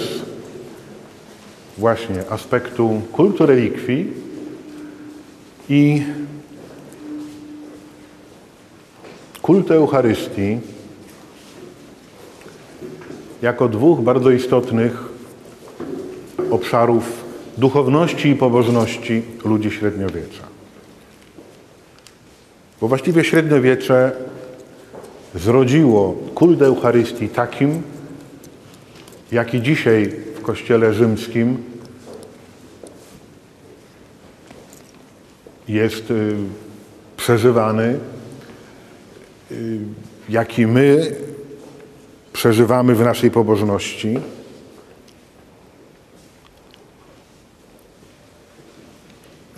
[1.79, 4.13] właśnie aspektu kultu relikwii
[5.69, 6.03] i
[9.43, 10.59] kultu Eucharystii
[13.43, 15.05] jako dwóch bardzo istotnych
[16.51, 17.25] obszarów
[17.57, 20.48] duchowności i pobożności ludzi średniowiecza.
[22.81, 24.13] Bo właściwie średniowiecze
[25.35, 27.83] zrodziło kult Eucharystii takim,
[29.33, 31.63] jaki dzisiaj w Kościele Rzymskim
[35.69, 36.35] jest y,
[37.17, 37.99] przeżywany,
[39.53, 39.79] y,
[40.29, 41.13] jaki my
[42.33, 44.19] przeżywamy w naszej pobożności.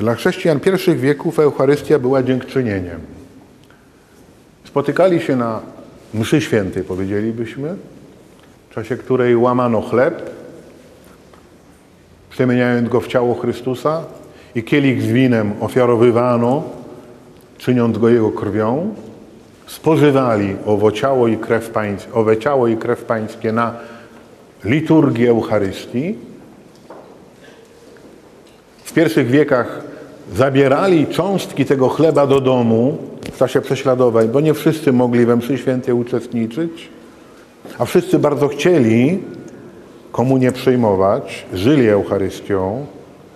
[0.01, 3.01] Dla chrześcijan pierwszych wieków Eucharystia była dziękczynieniem.
[4.65, 5.61] Spotykali się na
[6.15, 7.75] mszy świętej, powiedzielibyśmy,
[8.71, 10.31] w czasie której łamano chleb,
[12.31, 14.05] przemieniając go w ciało Chrystusa
[14.55, 16.63] i kielich z winem ofiarowywano,
[17.59, 18.95] czyniąc go jego krwią,
[19.67, 23.75] spożywali owo ciało i krew pańskie, owe ciało i krew pańskie na
[24.65, 26.19] liturgii Eucharystii.
[28.85, 29.90] W pierwszych wiekach
[30.37, 32.99] zabierali cząstki tego chleba do domu
[33.33, 36.89] w czasie prześladowań, bo nie wszyscy mogli we mszy świętej uczestniczyć,
[37.79, 39.19] a wszyscy bardzo chcieli
[40.13, 42.87] komunię przyjmować, żyli Eucharystią,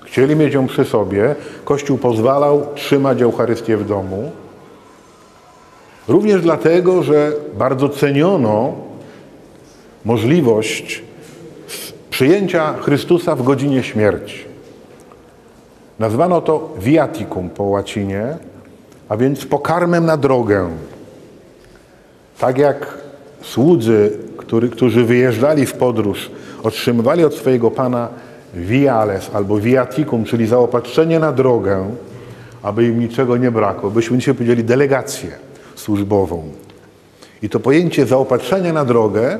[0.05, 1.35] chcieli mieć ją przy sobie.
[1.65, 4.31] Kościół pozwalał trzymać Eucharystię w domu.
[6.09, 8.73] Również dlatego, że bardzo ceniono
[10.05, 11.03] możliwość
[12.11, 14.54] przyjęcia Chrystusa w godzinie śmierci.
[15.99, 18.37] Nazwano to viaticum po łacinie,
[19.09, 20.69] a więc pokarmem na drogę.
[22.39, 22.99] Tak jak
[23.43, 26.31] słudzy, który, którzy wyjeżdżali w podróż,
[26.63, 28.09] otrzymywali od swojego Pana
[28.55, 31.91] viales albo viaticum, czyli zaopatrzenie na drogę,
[32.63, 33.91] aby im niczego nie brakło.
[33.91, 35.31] Byśmy dzisiaj powiedzieli delegację
[35.75, 36.43] służbową.
[37.43, 39.39] I to pojęcie zaopatrzenia na drogę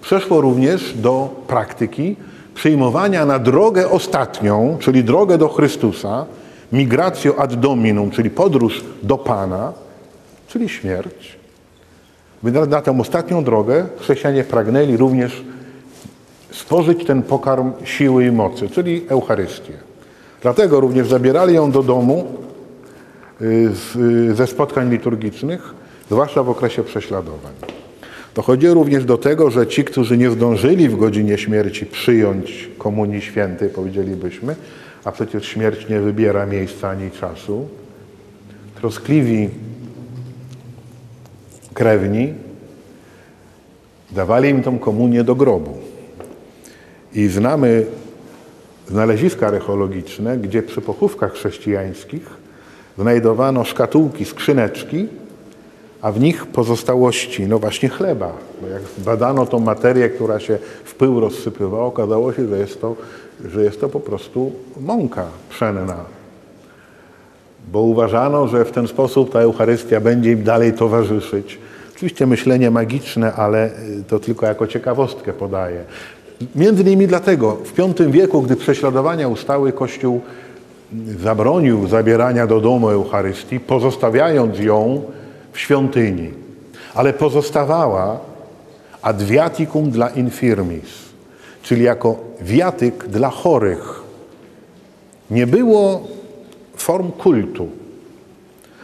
[0.00, 2.16] przeszło również do praktyki
[2.54, 6.26] przyjmowania na drogę ostatnią, czyli drogę do Chrystusa,
[6.72, 9.72] migratio ad dominum, czyli podróż do Pana,
[10.48, 11.38] czyli śmierć.
[12.68, 15.44] Na tę ostatnią drogę chrześcijanie pragnęli również
[16.50, 19.72] stworzyć ten pokarm siły i mocy, czyli Eucharystię.
[20.42, 22.26] Dlatego również zabierali ją do domu
[23.40, 25.74] y, y, ze spotkań liturgicznych,
[26.10, 27.73] zwłaszcza w okresie prześladowań.
[28.34, 33.68] Dochodzi również do tego, że ci, którzy nie zdążyli w godzinie śmierci przyjąć Komunii Świętej,
[33.68, 34.56] powiedzielibyśmy,
[35.04, 37.68] a przecież śmierć nie wybiera miejsca ani czasu,
[38.74, 39.48] troskliwi
[41.74, 42.34] krewni
[44.10, 45.78] dawali im tą komunię do grobu.
[47.14, 47.86] I znamy
[48.88, 52.30] znaleziska archeologiczne, gdzie przy pochówkach chrześcijańskich
[52.98, 55.08] znajdowano szkatułki, skrzyneczki,
[56.04, 58.32] a w nich pozostałości, no właśnie chleba.
[58.62, 62.96] Bo jak badano tą materię, która się w pył rozsypywała, okazało się, że jest to,
[63.44, 65.96] że jest to po prostu mąka pszenna.
[67.72, 71.58] Bo uważano, że w ten sposób ta Eucharystia będzie im dalej towarzyszyć.
[71.96, 73.70] Oczywiście myślenie magiczne, ale
[74.08, 75.84] to tylko jako ciekawostkę podaję.
[76.54, 80.20] Między innymi dlatego w V wieku, gdy prześladowania ustały, Kościół
[81.22, 85.02] zabronił zabierania do domu Eucharystii, pozostawiając ją
[85.54, 86.30] w świątyni.
[86.94, 88.20] Ale pozostawała
[89.02, 90.88] ad viaticum dla infirmis,
[91.62, 94.02] czyli jako wiatyk dla chorych.
[95.30, 96.08] Nie było
[96.76, 97.68] form kultu.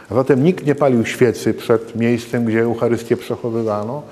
[0.09, 4.03] A zatem nikt nie palił świecy przed miejscem, gdzie Eucharystię przechowywano,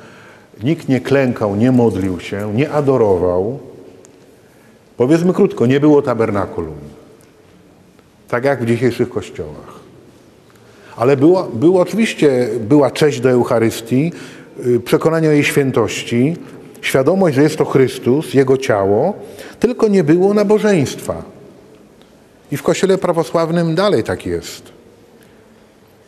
[0.64, 3.60] Nikt nie klękał, nie modlił się, nie adorował.
[4.97, 6.80] Powiedzmy krótko, nie było tabernakulum.
[8.28, 9.78] Tak jak w dzisiejszych kościołach.
[11.00, 14.12] Ale było, było oczywiście, była cześć do Eucharystii,
[14.66, 16.36] y, przekonanie o jej świętości,
[16.82, 19.14] świadomość, że jest to Chrystus, Jego ciało,
[19.60, 21.24] tylko nie było nabożeństwa.
[22.52, 24.64] I w kościele prawosławnym dalej tak jest.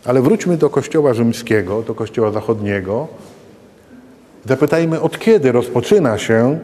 [0.06, 3.08] Ale wróćmy do kościoła rzymskiego, do kościoła zachodniego,
[4.46, 6.60] Zapytajmy, od kiedy rozpoczyna się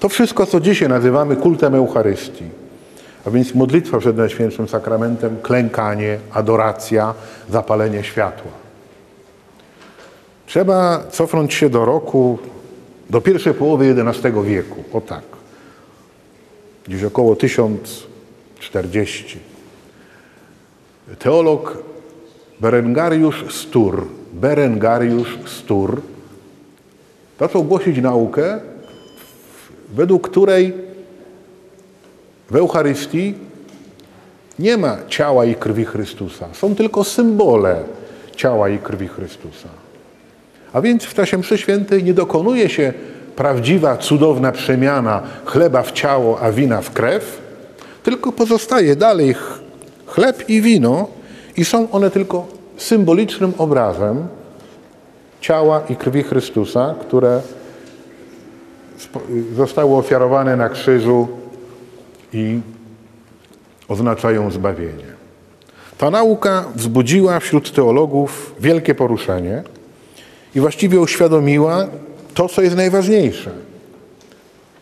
[0.00, 2.63] to wszystko, co dzisiaj nazywamy kultem Eucharystii.
[3.26, 7.14] A więc modlitwa przed Najświętszym Sakramentem, klękanie, adoracja,
[7.50, 8.50] zapalenie światła.
[10.46, 12.38] Trzeba cofnąć się do roku,
[13.10, 14.84] do pierwszej połowy XI wieku.
[14.92, 15.24] O tak.
[16.88, 19.38] Gdzieś około 1040.
[21.18, 21.78] Teolog
[22.60, 26.00] Berengariusz Stur, Berengariusz Stur,
[27.40, 28.60] zaczął głosić naukę,
[29.94, 30.83] według której
[32.50, 33.34] w Eucharystii
[34.58, 36.48] nie ma ciała i krwi Chrystusa.
[36.52, 37.82] Są tylko symbole
[38.36, 39.68] ciała i krwi Chrystusa.
[40.72, 42.92] A więc w czasie mszy świętej nie dokonuje się
[43.36, 47.40] prawdziwa, cudowna przemiana chleba w ciało, a wina w krew,
[48.02, 49.34] tylko pozostaje dalej
[50.06, 51.08] chleb i wino
[51.56, 54.26] i są one tylko symbolicznym obrazem
[55.40, 57.40] ciała i krwi Chrystusa, które
[59.56, 61.28] zostały ofiarowane na krzyżu
[62.34, 62.60] i
[63.88, 65.14] oznaczają zbawienie.
[65.98, 69.62] Ta nauka wzbudziła wśród teologów wielkie poruszenie
[70.54, 71.86] i właściwie uświadomiła
[72.34, 73.50] to, co jest najważniejsze.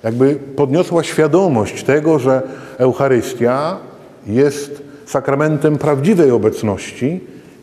[0.02, 2.42] Jakby podniosła świadomość tego, że
[2.78, 3.76] Eucharystia
[4.26, 7.20] jest sakramentem prawdziwej obecności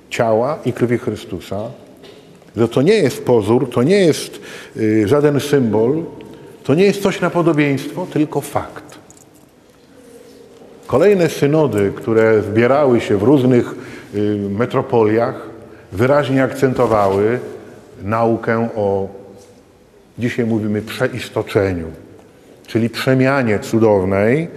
[0.10, 1.60] ciała i krwi Chrystusa,
[2.58, 4.40] że to nie jest pozór, to nie jest
[4.78, 6.04] y, żaden symbol,
[6.64, 8.89] to nie jest coś na podobieństwo, tylko fakt.
[10.90, 13.76] Kolejne synody, które zbierały się w różnych
[14.16, 15.36] y, metropoliach,
[15.92, 17.40] wyraźnie akcentowały
[18.04, 19.08] naukę o,
[20.20, 21.86] dzisiaj mówimy, przeistoczeniu,
[22.68, 24.48] czyli przemianie cudownej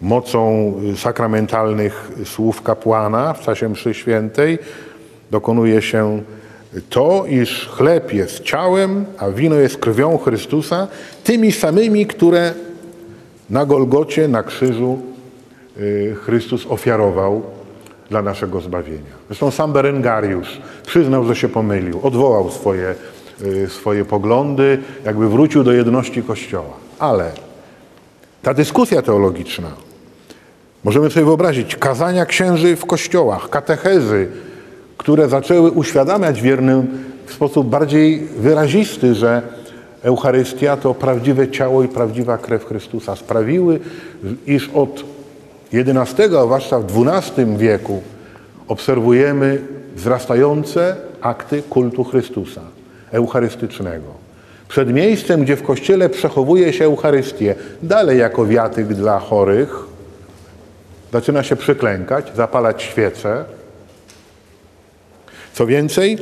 [0.00, 4.58] mocą y, sakramentalnych słów kapłana w czasie mszy świętej.
[5.30, 6.22] Dokonuje się
[6.90, 10.88] to, iż chleb jest ciałem, a wino jest krwią Chrystusa,
[11.24, 12.54] tymi samymi, które
[13.50, 15.15] na Golgocie, na krzyżu
[16.24, 17.42] Chrystus ofiarował
[18.10, 19.16] dla naszego zbawienia.
[19.26, 22.94] Zresztą sam Berengariusz przyznał, że się pomylił, odwołał swoje,
[23.42, 26.72] y, swoje poglądy, jakby wrócił do jedności Kościoła.
[26.98, 27.30] Ale
[28.42, 29.68] ta dyskusja teologiczna,
[30.84, 34.28] możemy sobie wyobrazić kazania księży w kościołach, katechezy,
[34.96, 36.86] które zaczęły uświadamiać wiernym
[37.26, 39.42] w sposób bardziej wyrazisty, że
[40.02, 43.16] Eucharystia to prawdziwe ciało i prawdziwa krew Chrystusa.
[43.16, 43.80] Sprawiły,
[44.46, 45.15] iż od
[45.72, 48.02] XI, a zwłaszcza w XII wieku
[48.68, 49.58] obserwujemy
[49.96, 52.60] wzrastające akty kultu Chrystusa
[53.12, 54.26] eucharystycznego.
[54.68, 59.70] Przed miejscem, gdzie w kościele przechowuje się Eucharystię, dalej jako wiatyk dla chorych,
[61.12, 63.44] zaczyna się przyklękać, zapalać świece.
[65.52, 66.18] Co więcej,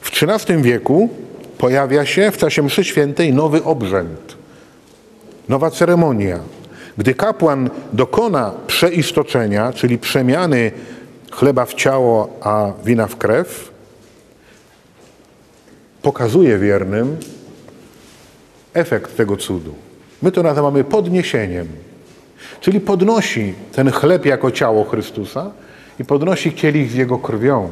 [0.00, 1.08] w XIII wieku
[1.58, 4.36] pojawia się w czasie mszy świętej nowy obrzęd,
[5.48, 6.38] nowa ceremonia.
[6.98, 10.72] Gdy kapłan dokona przeistoczenia, czyli przemiany
[11.30, 13.70] chleba w ciało, a wina w krew,
[16.02, 17.16] pokazuje wiernym
[18.74, 19.74] efekt tego cudu.
[20.22, 21.68] My to nazywamy podniesieniem.
[22.60, 25.50] Czyli podnosi ten chleb jako ciało Chrystusa
[26.00, 27.68] i podnosi kielich z jego krwią.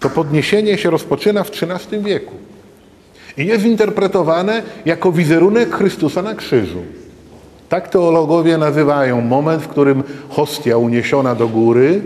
[0.00, 2.34] To podniesienie się rozpoczyna w XIII wieku
[3.36, 6.82] i jest interpretowane jako wizerunek Chrystusa na krzyżu.
[7.72, 12.00] Tak teologowie nazywają moment, w którym hostia uniesiona do góry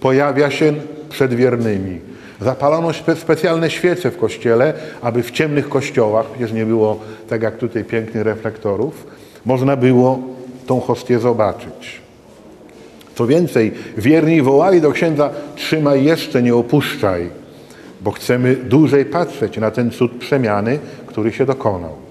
[0.00, 0.74] pojawia się
[1.10, 2.00] przed wiernymi.
[2.40, 7.84] Zapalono specjalne świece w kościele, aby w ciemnych kościołach, przecież nie było tak jak tutaj
[7.84, 9.06] pięknych reflektorów,
[9.46, 10.18] można było
[10.66, 12.00] tą hostię zobaczyć.
[13.14, 17.30] Co więcej, wierni wołali do księdza: Trzymaj jeszcze, nie opuszczaj,
[18.00, 22.07] bo chcemy dłużej patrzeć na ten cud przemiany, który się dokonał.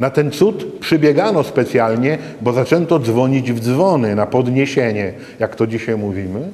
[0.00, 5.96] Na ten cud przybiegano specjalnie, bo zaczęto dzwonić w dzwony na podniesienie, jak to dzisiaj
[5.96, 6.48] mówimy,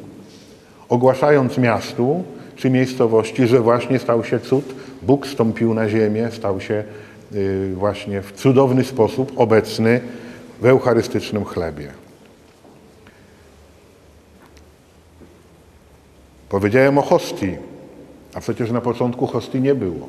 [0.88, 2.24] ogłaszając miastu
[2.56, 4.64] czy miejscowości, że właśnie stał się cud,
[5.02, 6.84] Bóg stąpił na ziemię, stał się
[7.34, 10.00] y, właśnie w cudowny sposób obecny
[10.60, 11.88] w eucharystycznym chlebie.
[16.48, 17.56] Powiedziałem o hostii,
[18.34, 20.08] a przecież na początku hostii nie było.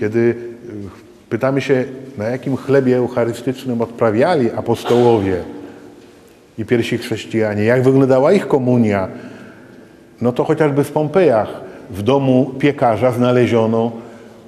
[0.00, 1.84] Kiedy y, pytamy się,
[2.18, 5.42] na jakim chlebie eucharystycznym odprawiali apostołowie
[6.58, 9.08] i pierwsi chrześcijanie, jak wyglądała ich komunia,
[10.20, 11.60] no to chociażby w Pompejach
[11.90, 13.92] w domu piekarza znaleziono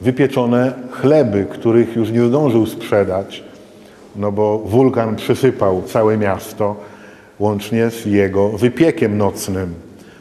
[0.00, 3.44] wypieczone chleby, których już nie zdążył sprzedać,
[4.16, 6.76] no bo wulkan przysypał całe miasto,
[7.38, 9.74] łącznie z jego wypiekiem nocnym.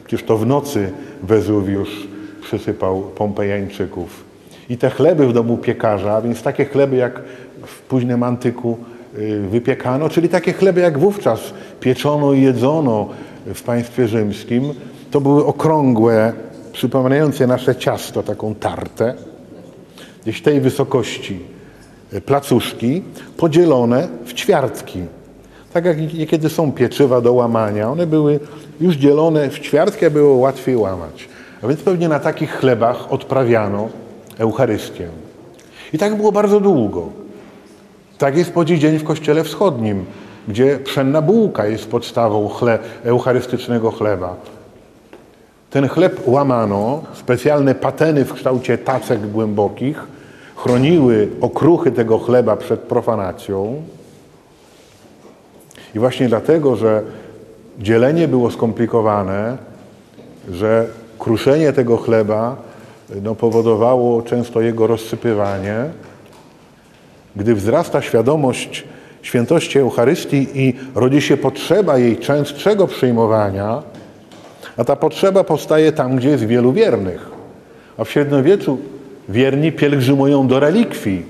[0.04, 0.92] Przecież to w nocy
[1.22, 2.08] Wezuwiusz
[2.42, 4.27] przysypał Pompejańczyków.
[4.70, 7.20] I te chleby w domu piekarza, więc takie chleby jak
[7.66, 8.78] w późnym antyku
[9.18, 11.40] y, wypiekano, czyli takie chleby jak wówczas
[11.80, 13.08] pieczono i jedzono
[13.46, 14.74] w państwie rzymskim,
[15.10, 16.32] to były okrągłe,
[16.72, 19.14] przypominające nasze ciasto, taką tartę,
[20.22, 21.40] gdzieś tej wysokości
[22.12, 23.02] y, placuszki,
[23.36, 25.02] podzielone w ćwiartki.
[25.72, 28.40] Tak jak niekiedy są pieczywa do łamania, one były
[28.80, 31.28] już dzielone w ćwiartki, aby było łatwiej łamać.
[31.62, 33.88] A więc pewnie na takich chlebach odprawiano
[34.38, 35.08] Eucharystię.
[35.92, 37.06] I tak było bardzo długo.
[38.18, 40.04] Tak jest po dziś dzień w Kościele Wschodnim,
[40.48, 44.36] gdzie pszenna bułka jest podstawą chle, eucharystycznego chleba.
[45.70, 50.06] Ten chleb łamano, specjalne pateny w kształcie tacek głębokich
[50.56, 53.82] chroniły okruchy tego chleba przed profanacją.
[55.94, 57.02] I właśnie dlatego, że
[57.78, 59.56] dzielenie było skomplikowane,
[60.50, 60.86] że
[61.18, 62.56] kruszenie tego chleba
[63.22, 65.84] no, powodowało często jego rozsypywanie.
[67.36, 68.84] Gdy wzrasta świadomość
[69.22, 73.82] świętości Eucharystii i rodzi się potrzeba jej częstszego przyjmowania,
[74.76, 77.30] a ta potrzeba powstaje tam, gdzie jest wielu wiernych.
[77.98, 78.78] A w średniowieczu
[79.28, 81.26] wierni pielgrzymują do relikwii,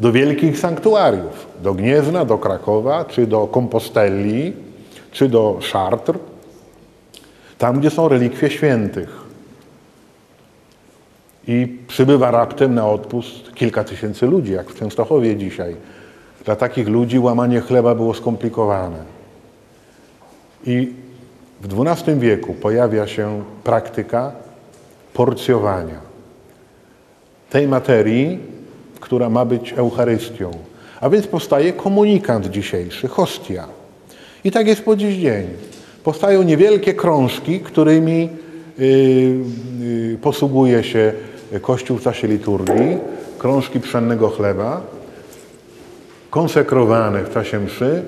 [0.00, 4.52] do wielkich sanktuariów, do Gniezna, do Krakowa, czy do Kompostelli,
[5.12, 6.16] czy do Chartres,
[7.58, 9.27] tam, gdzie są relikwie świętych.
[11.48, 15.76] I przybywa raptem na odpust kilka tysięcy ludzi, jak w Częstochowie dzisiaj.
[16.44, 18.98] Dla takich ludzi łamanie chleba było skomplikowane.
[20.66, 20.92] I
[21.60, 24.32] w XII wieku pojawia się praktyka
[25.14, 26.00] porcjowania
[27.50, 28.38] tej materii,
[29.00, 30.50] która ma być Eucharystią.
[31.00, 33.68] A więc powstaje komunikant dzisiejszy, hostia.
[34.44, 35.46] I tak jest po dziś dzień.
[36.04, 38.28] Powstają niewielkie krążki, którymi
[38.78, 38.86] yy,
[39.80, 41.12] yy, posługuje się
[41.62, 42.98] Kościół w czasie liturgii,
[43.38, 44.80] krążki pszennego chleba,
[46.30, 48.02] konsekrowane w czasie mszy,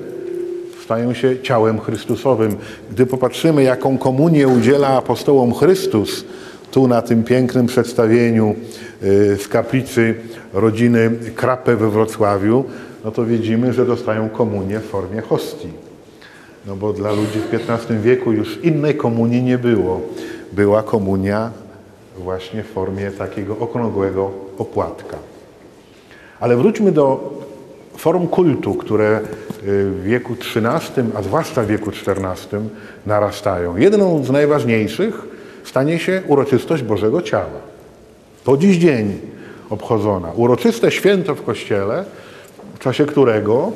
[0.85, 2.57] stają się ciałem Chrystusowym.
[2.91, 6.25] Gdy popatrzymy, jaką komunię udziela apostołom Chrystus,
[6.71, 8.55] tu na tym pięknym przedstawieniu
[9.03, 10.15] y, z kaplicy
[10.53, 12.65] rodziny Krapę we Wrocławiu,
[13.05, 15.69] no to widzimy, że dostają komunię w formie hostii.
[16.67, 20.01] No bo dla ludzi w XV wieku już innej komunii nie było.
[20.53, 21.51] Była komunia
[22.21, 25.17] właśnie w formie takiego okrągłego opłatka.
[26.41, 27.35] Ale wróćmy do
[27.97, 29.21] form kultu, które
[29.63, 32.61] w wieku XIII, a zwłaszcza w wieku XIV
[33.07, 33.77] narastają.
[33.77, 35.23] Jedną z najważniejszych
[35.65, 37.61] stanie się uroczystość Bożego Ciała.
[38.45, 39.21] Po dziś dzień
[39.71, 40.33] obchodzona.
[40.33, 42.05] Uroczyste święto w Kościele,
[42.75, 43.73] w czasie którego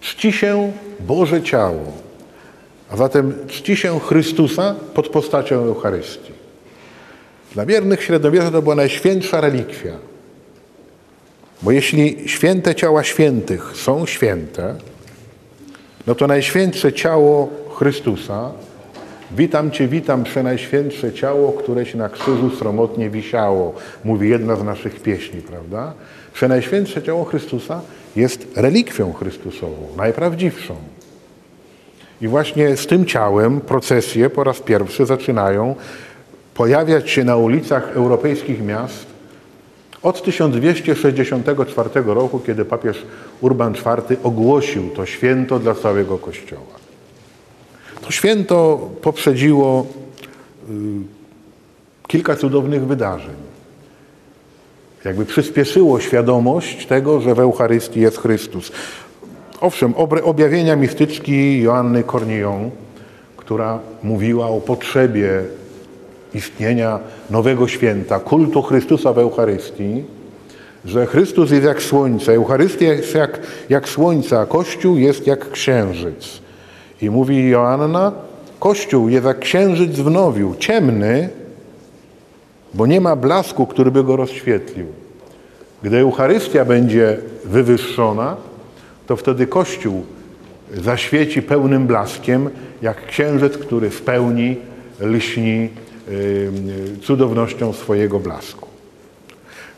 [0.00, 1.92] czci się Boże Ciało,
[2.90, 6.41] a zatem czci się Chrystusa pod postacią Eucharystii.
[7.54, 9.92] Dla wiernych średniowiecza to była najświętsza relikwia.
[11.62, 14.74] Bo jeśli święte ciała świętych są święte,
[16.06, 18.50] no to najświętsze ciało Chrystusa,
[19.30, 23.74] witam Cię, witam, przenajświętsze ciało, któreś na krzyżu sromotnie wisiało,
[24.04, 25.92] mówi jedna z naszych pieśni, prawda?
[26.34, 27.80] Przenajświętsze ciało Chrystusa
[28.16, 30.76] jest relikwią Chrystusową, najprawdziwszą.
[32.20, 35.74] I właśnie z tym ciałem procesje po raz pierwszy zaczynają
[36.54, 39.06] pojawiać się na ulicach europejskich miast
[40.02, 43.02] od 1264 roku, kiedy papież
[43.40, 46.82] Urban IV ogłosił to święto dla całego Kościoła.
[48.00, 49.86] To święto poprzedziło
[50.70, 50.72] y,
[52.06, 53.34] kilka cudownych wydarzeń.
[55.04, 58.72] Jakby przyspieszyło świadomość tego, że w Eucharystii jest Chrystus.
[59.60, 62.70] Owszem, objawienia mistyczki Joanny Cornillon,
[63.36, 65.42] która mówiła o potrzebie
[66.34, 66.98] istnienia
[67.30, 70.04] nowego święta, kultu Chrystusa w Eucharystii,
[70.84, 76.42] że Chrystus jest jak słońce, Eucharystia jest jak, jak słońce, a Kościół jest jak księżyc.
[77.02, 78.12] I mówi Joanna,
[78.60, 81.28] Kościół jest jak księżyc w nowiu, ciemny,
[82.74, 84.86] bo nie ma blasku, który by go rozświetlił.
[85.82, 88.36] Gdy Eucharystia będzie wywyższona,
[89.06, 90.04] to wtedy Kościół
[90.74, 92.50] zaświeci pełnym blaskiem,
[92.82, 94.56] jak księżyc, który w pełni
[95.00, 95.68] lśni
[97.02, 98.68] cudownością swojego blasku.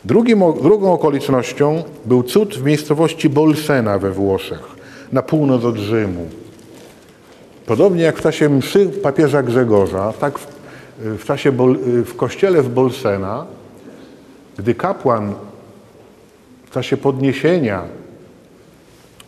[0.05, 4.75] Drugim, drugą okolicznością był cud w miejscowości Bolsena we Włoszech,
[5.11, 6.29] na północ od Rzymu.
[7.65, 10.47] Podobnie jak w czasie mszy papieża Grzegorza, tak w,
[10.99, 11.51] w czasie
[12.05, 13.45] w kościele w Bolsena,
[14.57, 15.33] gdy kapłan
[16.65, 17.83] w czasie podniesienia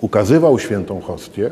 [0.01, 1.51] ukazywał świętą hostię,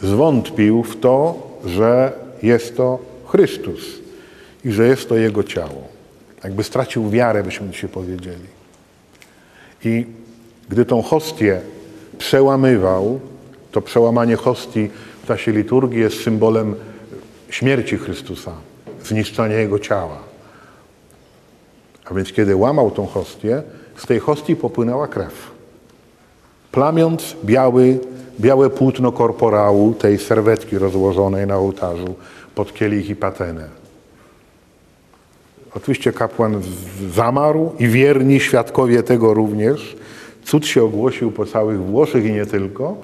[0.00, 1.34] zwątpił w to,
[1.66, 3.80] że jest to Chrystus
[4.64, 5.88] i że jest to Jego ciało.
[6.44, 8.46] Jakby stracił wiarę, byśmy dzisiaj powiedzieli.
[9.84, 10.06] I
[10.68, 11.60] gdy tą hostię
[12.18, 13.20] przełamywał,
[13.72, 14.90] to przełamanie hostii
[15.22, 16.74] w czasie liturgii jest symbolem
[17.50, 18.52] śmierci Chrystusa,
[19.04, 20.18] zniszczenia Jego ciała.
[22.04, 23.62] A więc kiedy łamał tą hostię,
[23.96, 25.50] z tej hostii popłynęła krew.
[26.72, 27.98] Plamiąc biały
[28.40, 32.14] białe płótno korporału tej serwetki rozłożonej na ołtarzu
[32.54, 33.68] pod kielich i patenę.
[35.76, 36.62] Oczywiście kapłan
[37.14, 39.96] zamarł i wierni świadkowie tego również.
[40.44, 42.96] Cud się ogłosił po całych Włoszech i nie tylko.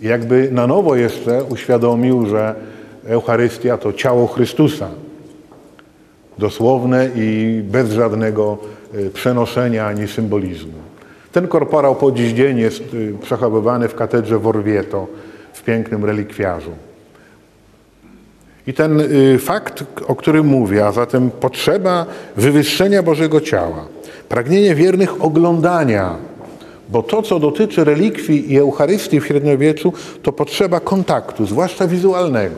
[0.00, 2.54] Jakby na nowo jeszcze uświadomił, że
[3.04, 4.88] Eucharystia to ciało Chrystusa.
[6.38, 8.58] Dosłowne i bez żadnego
[8.94, 10.89] e, przenoszenia ani symbolizmu.
[11.32, 14.46] Ten korporał po dziś dzień jest y, przechowywany w katedrze w
[15.52, 16.70] w pięknym relikwiarzu.
[18.66, 23.84] I ten y, fakt, o którym mówię, a zatem potrzeba wywyższenia Bożego Ciała,
[24.28, 26.16] pragnienie wiernych oglądania,
[26.88, 29.92] bo to, co dotyczy relikwii i Eucharystii w średniowieczu,
[30.22, 32.56] to potrzeba kontaktu, zwłaszcza wizualnego.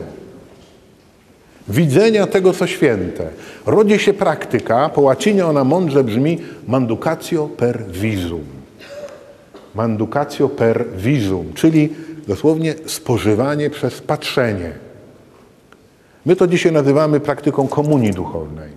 [1.67, 3.29] Widzenia tego, co święte.
[3.65, 8.62] Rodzi się praktyka, po łacinie ona mądrze brzmi manducatio per visum
[9.75, 11.89] manducatio per visum, czyli
[12.27, 14.71] dosłownie spożywanie przez patrzenie.
[16.25, 18.69] My to dzisiaj nazywamy praktyką komunii duchownej.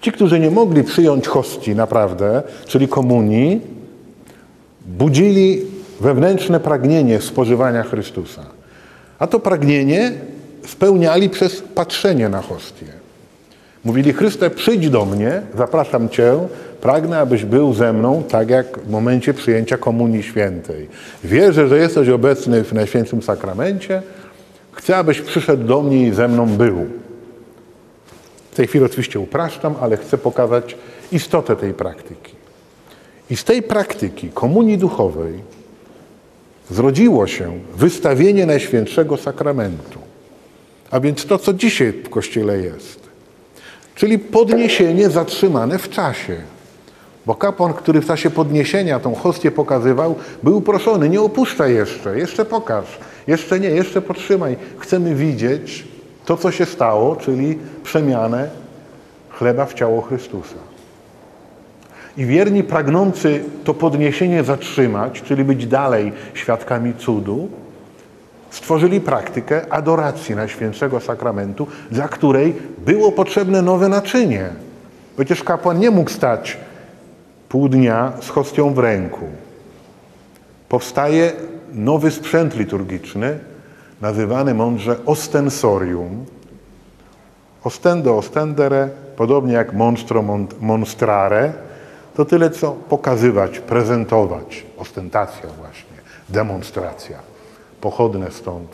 [0.00, 3.60] Ci, którzy nie mogli przyjąć hostii naprawdę, czyli komunii,
[4.86, 5.60] budzili
[6.00, 8.46] wewnętrzne pragnienie spożywania Chrystusa.
[9.18, 10.12] A to pragnienie
[10.66, 12.97] spełniali przez patrzenie na hostię.
[13.84, 16.38] Mówili, Chryste, przyjdź do mnie, zapraszam Cię,
[16.80, 20.88] pragnę, abyś był ze mną, tak jak w momencie przyjęcia Komunii Świętej.
[21.24, 24.02] Wierzę, że jesteś obecny w Najświętszym Sakramencie.
[24.72, 26.86] Chcę, abyś przyszedł do mnie i ze mną był.
[28.50, 30.76] W tej chwili oczywiście upraszczam, ale chcę pokazać
[31.12, 32.32] istotę tej praktyki.
[33.30, 35.34] I z tej praktyki komunii duchowej
[36.70, 39.98] zrodziło się wystawienie Najświętszego Sakramentu.
[40.90, 43.07] A więc to, co dzisiaj w Kościele jest.
[43.98, 46.36] Czyli podniesienie zatrzymane w czasie.
[47.26, 52.44] Bo kapłan, który w czasie podniesienia tą hostię pokazywał, był proszony, nie opuszczaj jeszcze, jeszcze
[52.44, 52.84] pokaż,
[53.26, 54.56] jeszcze nie, jeszcze podtrzymaj.
[54.78, 55.88] Chcemy widzieć
[56.24, 58.48] to, co się stało, czyli przemianę
[59.30, 60.58] chleba w ciało Chrystusa.
[62.16, 67.48] I wierni pragnący to podniesienie zatrzymać, czyli być dalej świadkami cudu,
[68.50, 74.48] stworzyli praktykę adoracji Najświętszego Sakramentu, dla której było potrzebne nowe naczynie.
[75.16, 76.58] Przecież kapłan nie mógł stać
[77.48, 79.24] pół dnia z hostią w ręku.
[80.68, 81.32] Powstaje
[81.72, 83.38] nowy sprzęt liturgiczny,
[84.00, 86.24] nazywany mądrze ostensorium.
[87.64, 90.24] Ostendo ostendere, podobnie jak monstro
[90.60, 91.52] monstrare,
[92.16, 94.66] to tyle, co pokazywać, prezentować.
[94.78, 95.96] Ostentacja właśnie,
[96.28, 97.18] demonstracja,
[97.80, 98.68] pochodne stąd.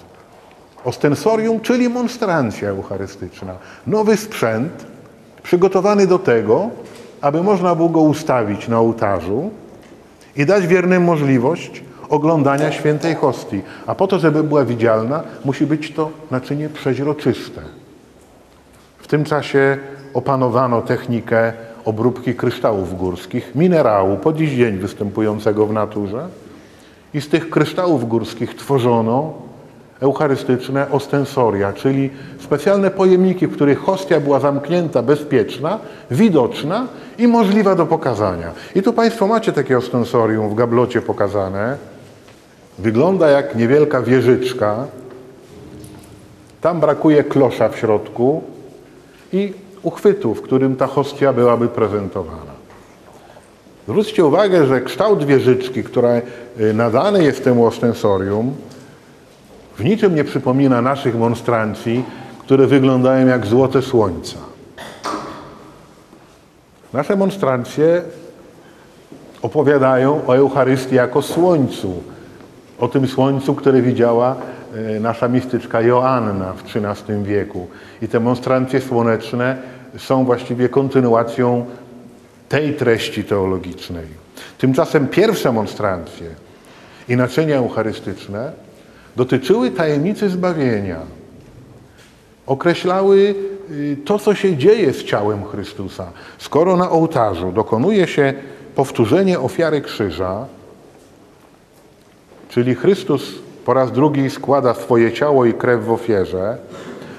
[0.85, 3.55] Ostensorium, czyli monstrancja eucharystyczna.
[3.87, 4.87] Nowy sprzęt
[5.43, 6.71] przygotowany do tego,
[7.21, 9.51] aby można było go ustawić na ołtarzu
[10.37, 13.63] i dać wiernym możliwość oglądania świętej hostii.
[13.87, 17.61] A po to, żeby była widzialna, musi być to naczynie przeźroczyste.
[18.99, 19.79] W tym czasie
[20.15, 21.53] opanowano technikę
[21.85, 26.29] obróbki kryształów górskich, minerału po dziś dzień występującego w naturze.
[27.15, 29.33] I z tych kryształów górskich tworzono
[30.01, 35.79] eucharystyczne ostensoria, czyli specjalne pojemniki, w których hostia była zamknięta, bezpieczna,
[36.11, 36.87] widoczna
[37.19, 38.53] i możliwa do pokazania.
[38.75, 41.77] I tu Państwo macie takie ostensorium w gablocie pokazane.
[42.79, 44.87] Wygląda jak niewielka wieżyczka.
[46.61, 48.43] Tam brakuje klosza w środku
[49.33, 52.54] i uchwytu, w którym ta hostia byłaby prezentowana.
[53.89, 56.11] Zwróćcie uwagę, że kształt wieżyczki, która
[56.61, 58.55] y, nadany jest temu ostensorium,
[59.77, 62.05] w niczym nie przypomina naszych monstrancji,
[62.39, 64.37] które wyglądają jak złote słońca.
[66.93, 68.03] Nasze monstrancje
[69.43, 72.03] opowiadają o Eucharystii jako słońcu,
[72.79, 74.37] o tym słońcu, które widziała
[74.97, 77.67] e, nasza mistyczka Joanna w XIII wieku.
[78.03, 79.57] I te monstrancje słoneczne
[79.99, 81.67] są właściwie kontynuacją
[82.55, 84.07] tej treści teologicznej.
[84.59, 86.31] Tymczasem pierwsze monstrancje
[87.09, 88.53] i naczynia eucharystyczne
[89.17, 91.01] dotyczyły tajemnicy zbawienia.
[92.47, 93.35] Określały
[93.71, 96.13] y, to, co się dzieje z ciałem Chrystusa.
[96.39, 98.35] Skoro na ołtarzu dokonuje się
[98.75, 100.47] powtórzenie ofiary krzyża,
[102.49, 106.59] czyli Chrystus po raz drugi składa swoje ciało i krew w ofierze,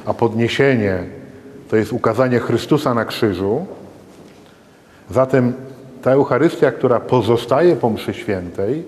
[0.06, 1.04] a podniesienie
[1.70, 3.66] to jest ukazanie Chrystusa na krzyżu,
[5.12, 5.54] zatem
[6.02, 8.86] ta Eucharystia, która pozostaje po mszy świętej,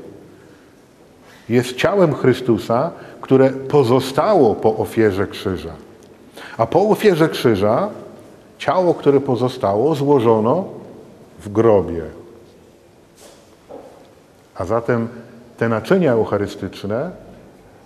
[1.50, 2.92] jest ciałem Chrystusa,
[3.22, 5.74] które pozostało po ofierze krzyża.
[6.58, 7.90] A po ofierze krzyża
[8.58, 10.66] ciało, które pozostało, złożono
[11.40, 12.04] w grobie.
[14.56, 15.08] A zatem
[15.58, 17.12] te naczynia eucharystyczne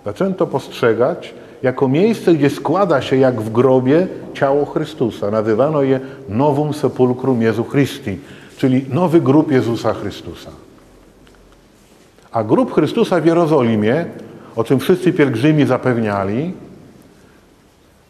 [0.04, 5.30] zaczęto postrzegać jako miejsce, gdzie składa się jak w grobie ciało Chrystusa.
[5.30, 8.18] Nazywano je Novum Sepulcrum Jezu Christi,
[8.56, 10.50] czyli nowy grób Jezusa Chrystusa.
[12.32, 14.06] A grób Chrystusa w Jerozolimie,
[14.56, 16.54] o czym wszyscy pielgrzymi zapewniali,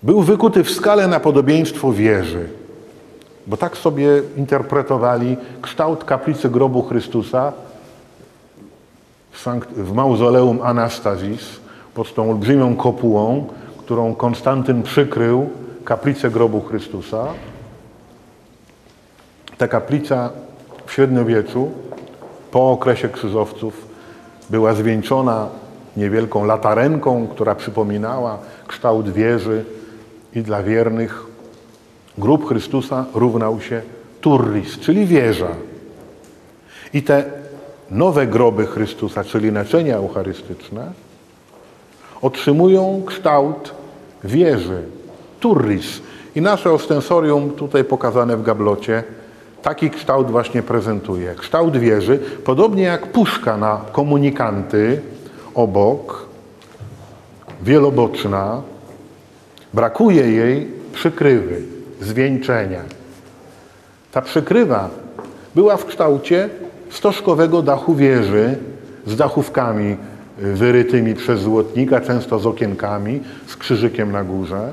[0.03, 2.49] był wykuty w skale na podobieństwo wieży.
[3.47, 7.53] Bo tak sobie interpretowali kształt kaplicy grobu Chrystusa
[9.77, 11.62] w mauzoleum Anastazis
[11.95, 13.47] pod tą olbrzymią kopułą,
[13.79, 15.51] którą Konstantyn przykrył
[15.85, 17.27] kaplicę grobu Chrystusa.
[19.59, 20.31] Ta kaplica
[20.87, 21.71] w średniowieczu
[22.51, 23.87] po okresie krzyżowców
[24.51, 25.49] była zwieńczona
[25.97, 29.65] niewielką latarenką, która przypominała kształt wieży
[30.35, 31.27] i dla wiernych
[32.19, 33.83] grób Chrystusa równał się
[34.21, 35.49] turris, czyli wieża.
[36.95, 37.25] I te
[37.91, 40.93] nowe groby Chrystusa, czyli naczynia eucharystyczne,
[42.23, 43.75] otrzymują kształt
[44.25, 44.83] wieży,
[45.41, 46.03] turris.
[46.35, 49.03] I nasze ostensorium, tutaj pokazane w gablocie,
[49.63, 51.35] taki kształt właśnie prezentuje.
[51.35, 55.01] Kształt wieży, podobnie jak puszka na komunikanty
[55.55, 56.27] obok,
[57.63, 58.63] wieloboczna,
[59.75, 61.63] brakuje jej przykrywy,
[62.01, 62.81] zwieńczenia.
[64.13, 64.89] Ta przykrywa
[65.55, 66.49] była w kształcie
[66.91, 68.57] stożkowego dachu wieży
[69.07, 69.97] z dachówkami
[70.43, 74.73] wyrytymi przez złotnika, często z okienkami, z krzyżykiem na górze.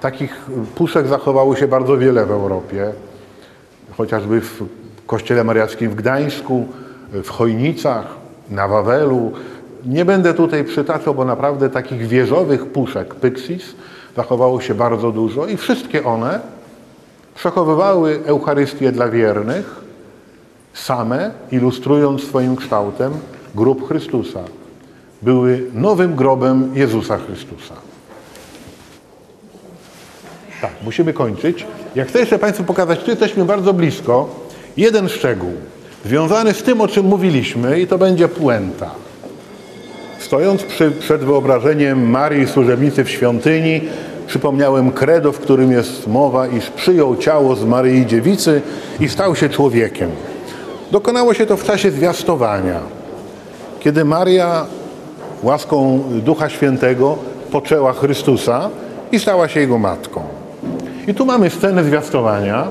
[0.00, 0.36] Takich
[0.74, 2.92] puszek zachowało się bardzo wiele w Europie
[3.96, 4.62] chociażby w
[5.06, 6.66] Kościele Mariackim w Gdańsku,
[7.12, 8.06] w Chojnicach,
[8.50, 9.32] na Wawelu,
[9.86, 13.74] Nie będę tutaj przytaczał, bo naprawdę takich wieżowych puszek Pyxis
[14.16, 16.40] zachowało się bardzo dużo i wszystkie one
[17.34, 19.80] przechowywały Eucharystię dla wiernych,
[20.72, 23.12] same ilustrując swoim kształtem
[23.54, 24.40] grób Chrystusa.
[25.22, 27.74] Były nowym grobem Jezusa Chrystusa.
[30.60, 31.66] Tak, musimy kończyć.
[31.94, 34.28] Jak chcę jeszcze Państwu pokazać, tu jesteśmy bardzo blisko,
[34.76, 35.52] jeden szczegół
[36.04, 38.90] związany z tym, o czym mówiliśmy i to będzie puenta.
[40.18, 43.80] Stojąc przy, przed wyobrażeniem Marii Służebnicy w świątyni,
[44.26, 48.62] przypomniałem credo, w którym jest mowa, iż przyjął ciało z Maryi Dziewicy
[49.00, 50.10] i stał się człowiekiem.
[50.90, 52.80] Dokonało się to w czasie zwiastowania,
[53.80, 54.66] kiedy Maria
[55.42, 57.18] łaską Ducha Świętego
[57.52, 58.70] poczęła Chrystusa
[59.12, 60.22] i stała się Jego matką.
[61.06, 62.68] I tu mamy scenę zwiastowania,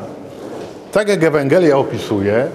[0.91, 2.47] tak jak Ewangelia opisuje,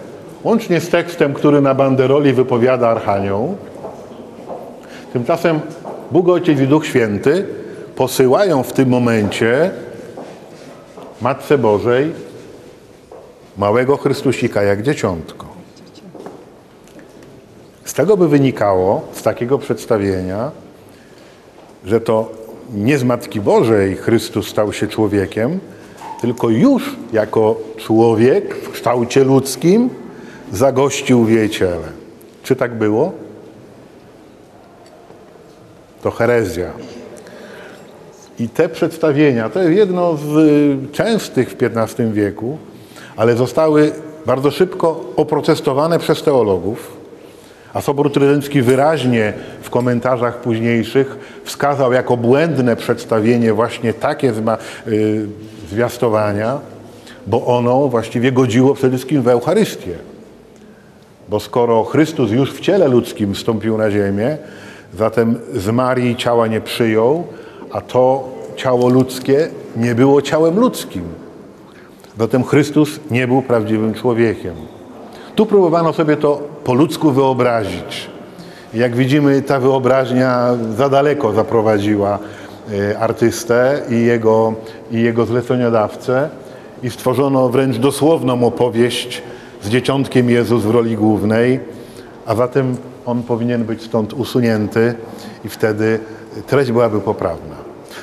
[0.44, 3.56] łącznie z tekstem, który na banderoli wypowiada Archanioł.
[5.12, 5.60] Tymczasem
[6.10, 7.46] Bóg Ojciec i Duch Święty
[7.96, 9.70] posyłają w tym momencie
[11.22, 12.12] Matce Bożej
[13.56, 15.53] małego Chrystusika jak dzieciątko.
[17.84, 20.50] Z tego by wynikało, z takiego przedstawienia,
[21.84, 22.30] że to
[22.74, 25.60] nie z Matki Bożej Chrystus stał się człowiekiem,
[26.20, 29.90] tylko już jako człowiek w kształcie ludzkim
[30.52, 31.88] zagościł w jej ciele.
[32.42, 33.12] Czy tak było?
[36.02, 36.70] To herezja.
[38.38, 42.58] I te przedstawienia, to jest jedno z y, częstych w XV wieku,
[43.16, 43.92] ale zostały
[44.26, 47.03] bardzo szybko oprotestowane przez teologów.
[47.74, 49.32] A Sobór Trydencki wyraźnie
[49.62, 54.32] w komentarzach późniejszych wskazał jako błędne przedstawienie właśnie takie
[54.88, 55.26] y,
[55.70, 56.58] zwiastowania,
[57.26, 59.94] bo ono właściwie godziło przede wszystkim w Eucharystię.
[61.28, 64.38] Bo skoro Chrystus już w ciele ludzkim wstąpił na ziemię,
[64.98, 67.24] zatem z Marii ciała nie przyjął,
[67.72, 71.02] a to ciało ludzkie nie było ciałem ludzkim.
[72.18, 74.54] Zatem Chrystus nie był prawdziwym człowiekiem.
[75.34, 78.10] Tu próbowano sobie to po ludzku wyobrazić.
[78.74, 82.18] Jak widzimy, ta wyobraźnia za daleko zaprowadziła
[82.72, 84.54] e, artystę i jego,
[84.90, 86.28] i jego zleceniodawcę
[86.82, 89.22] i stworzono wręcz dosłowną opowieść
[89.62, 91.60] z dzieciątkiem Jezus w roli głównej,
[92.26, 94.94] a zatem on powinien być stąd usunięty
[95.44, 96.00] i wtedy
[96.46, 97.56] treść byłaby poprawna.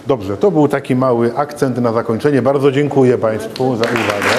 [0.07, 2.41] Dobrze, to był taki mały akcent na zakończenie.
[2.41, 4.30] Bardzo dziękuję Państwu za uwagę.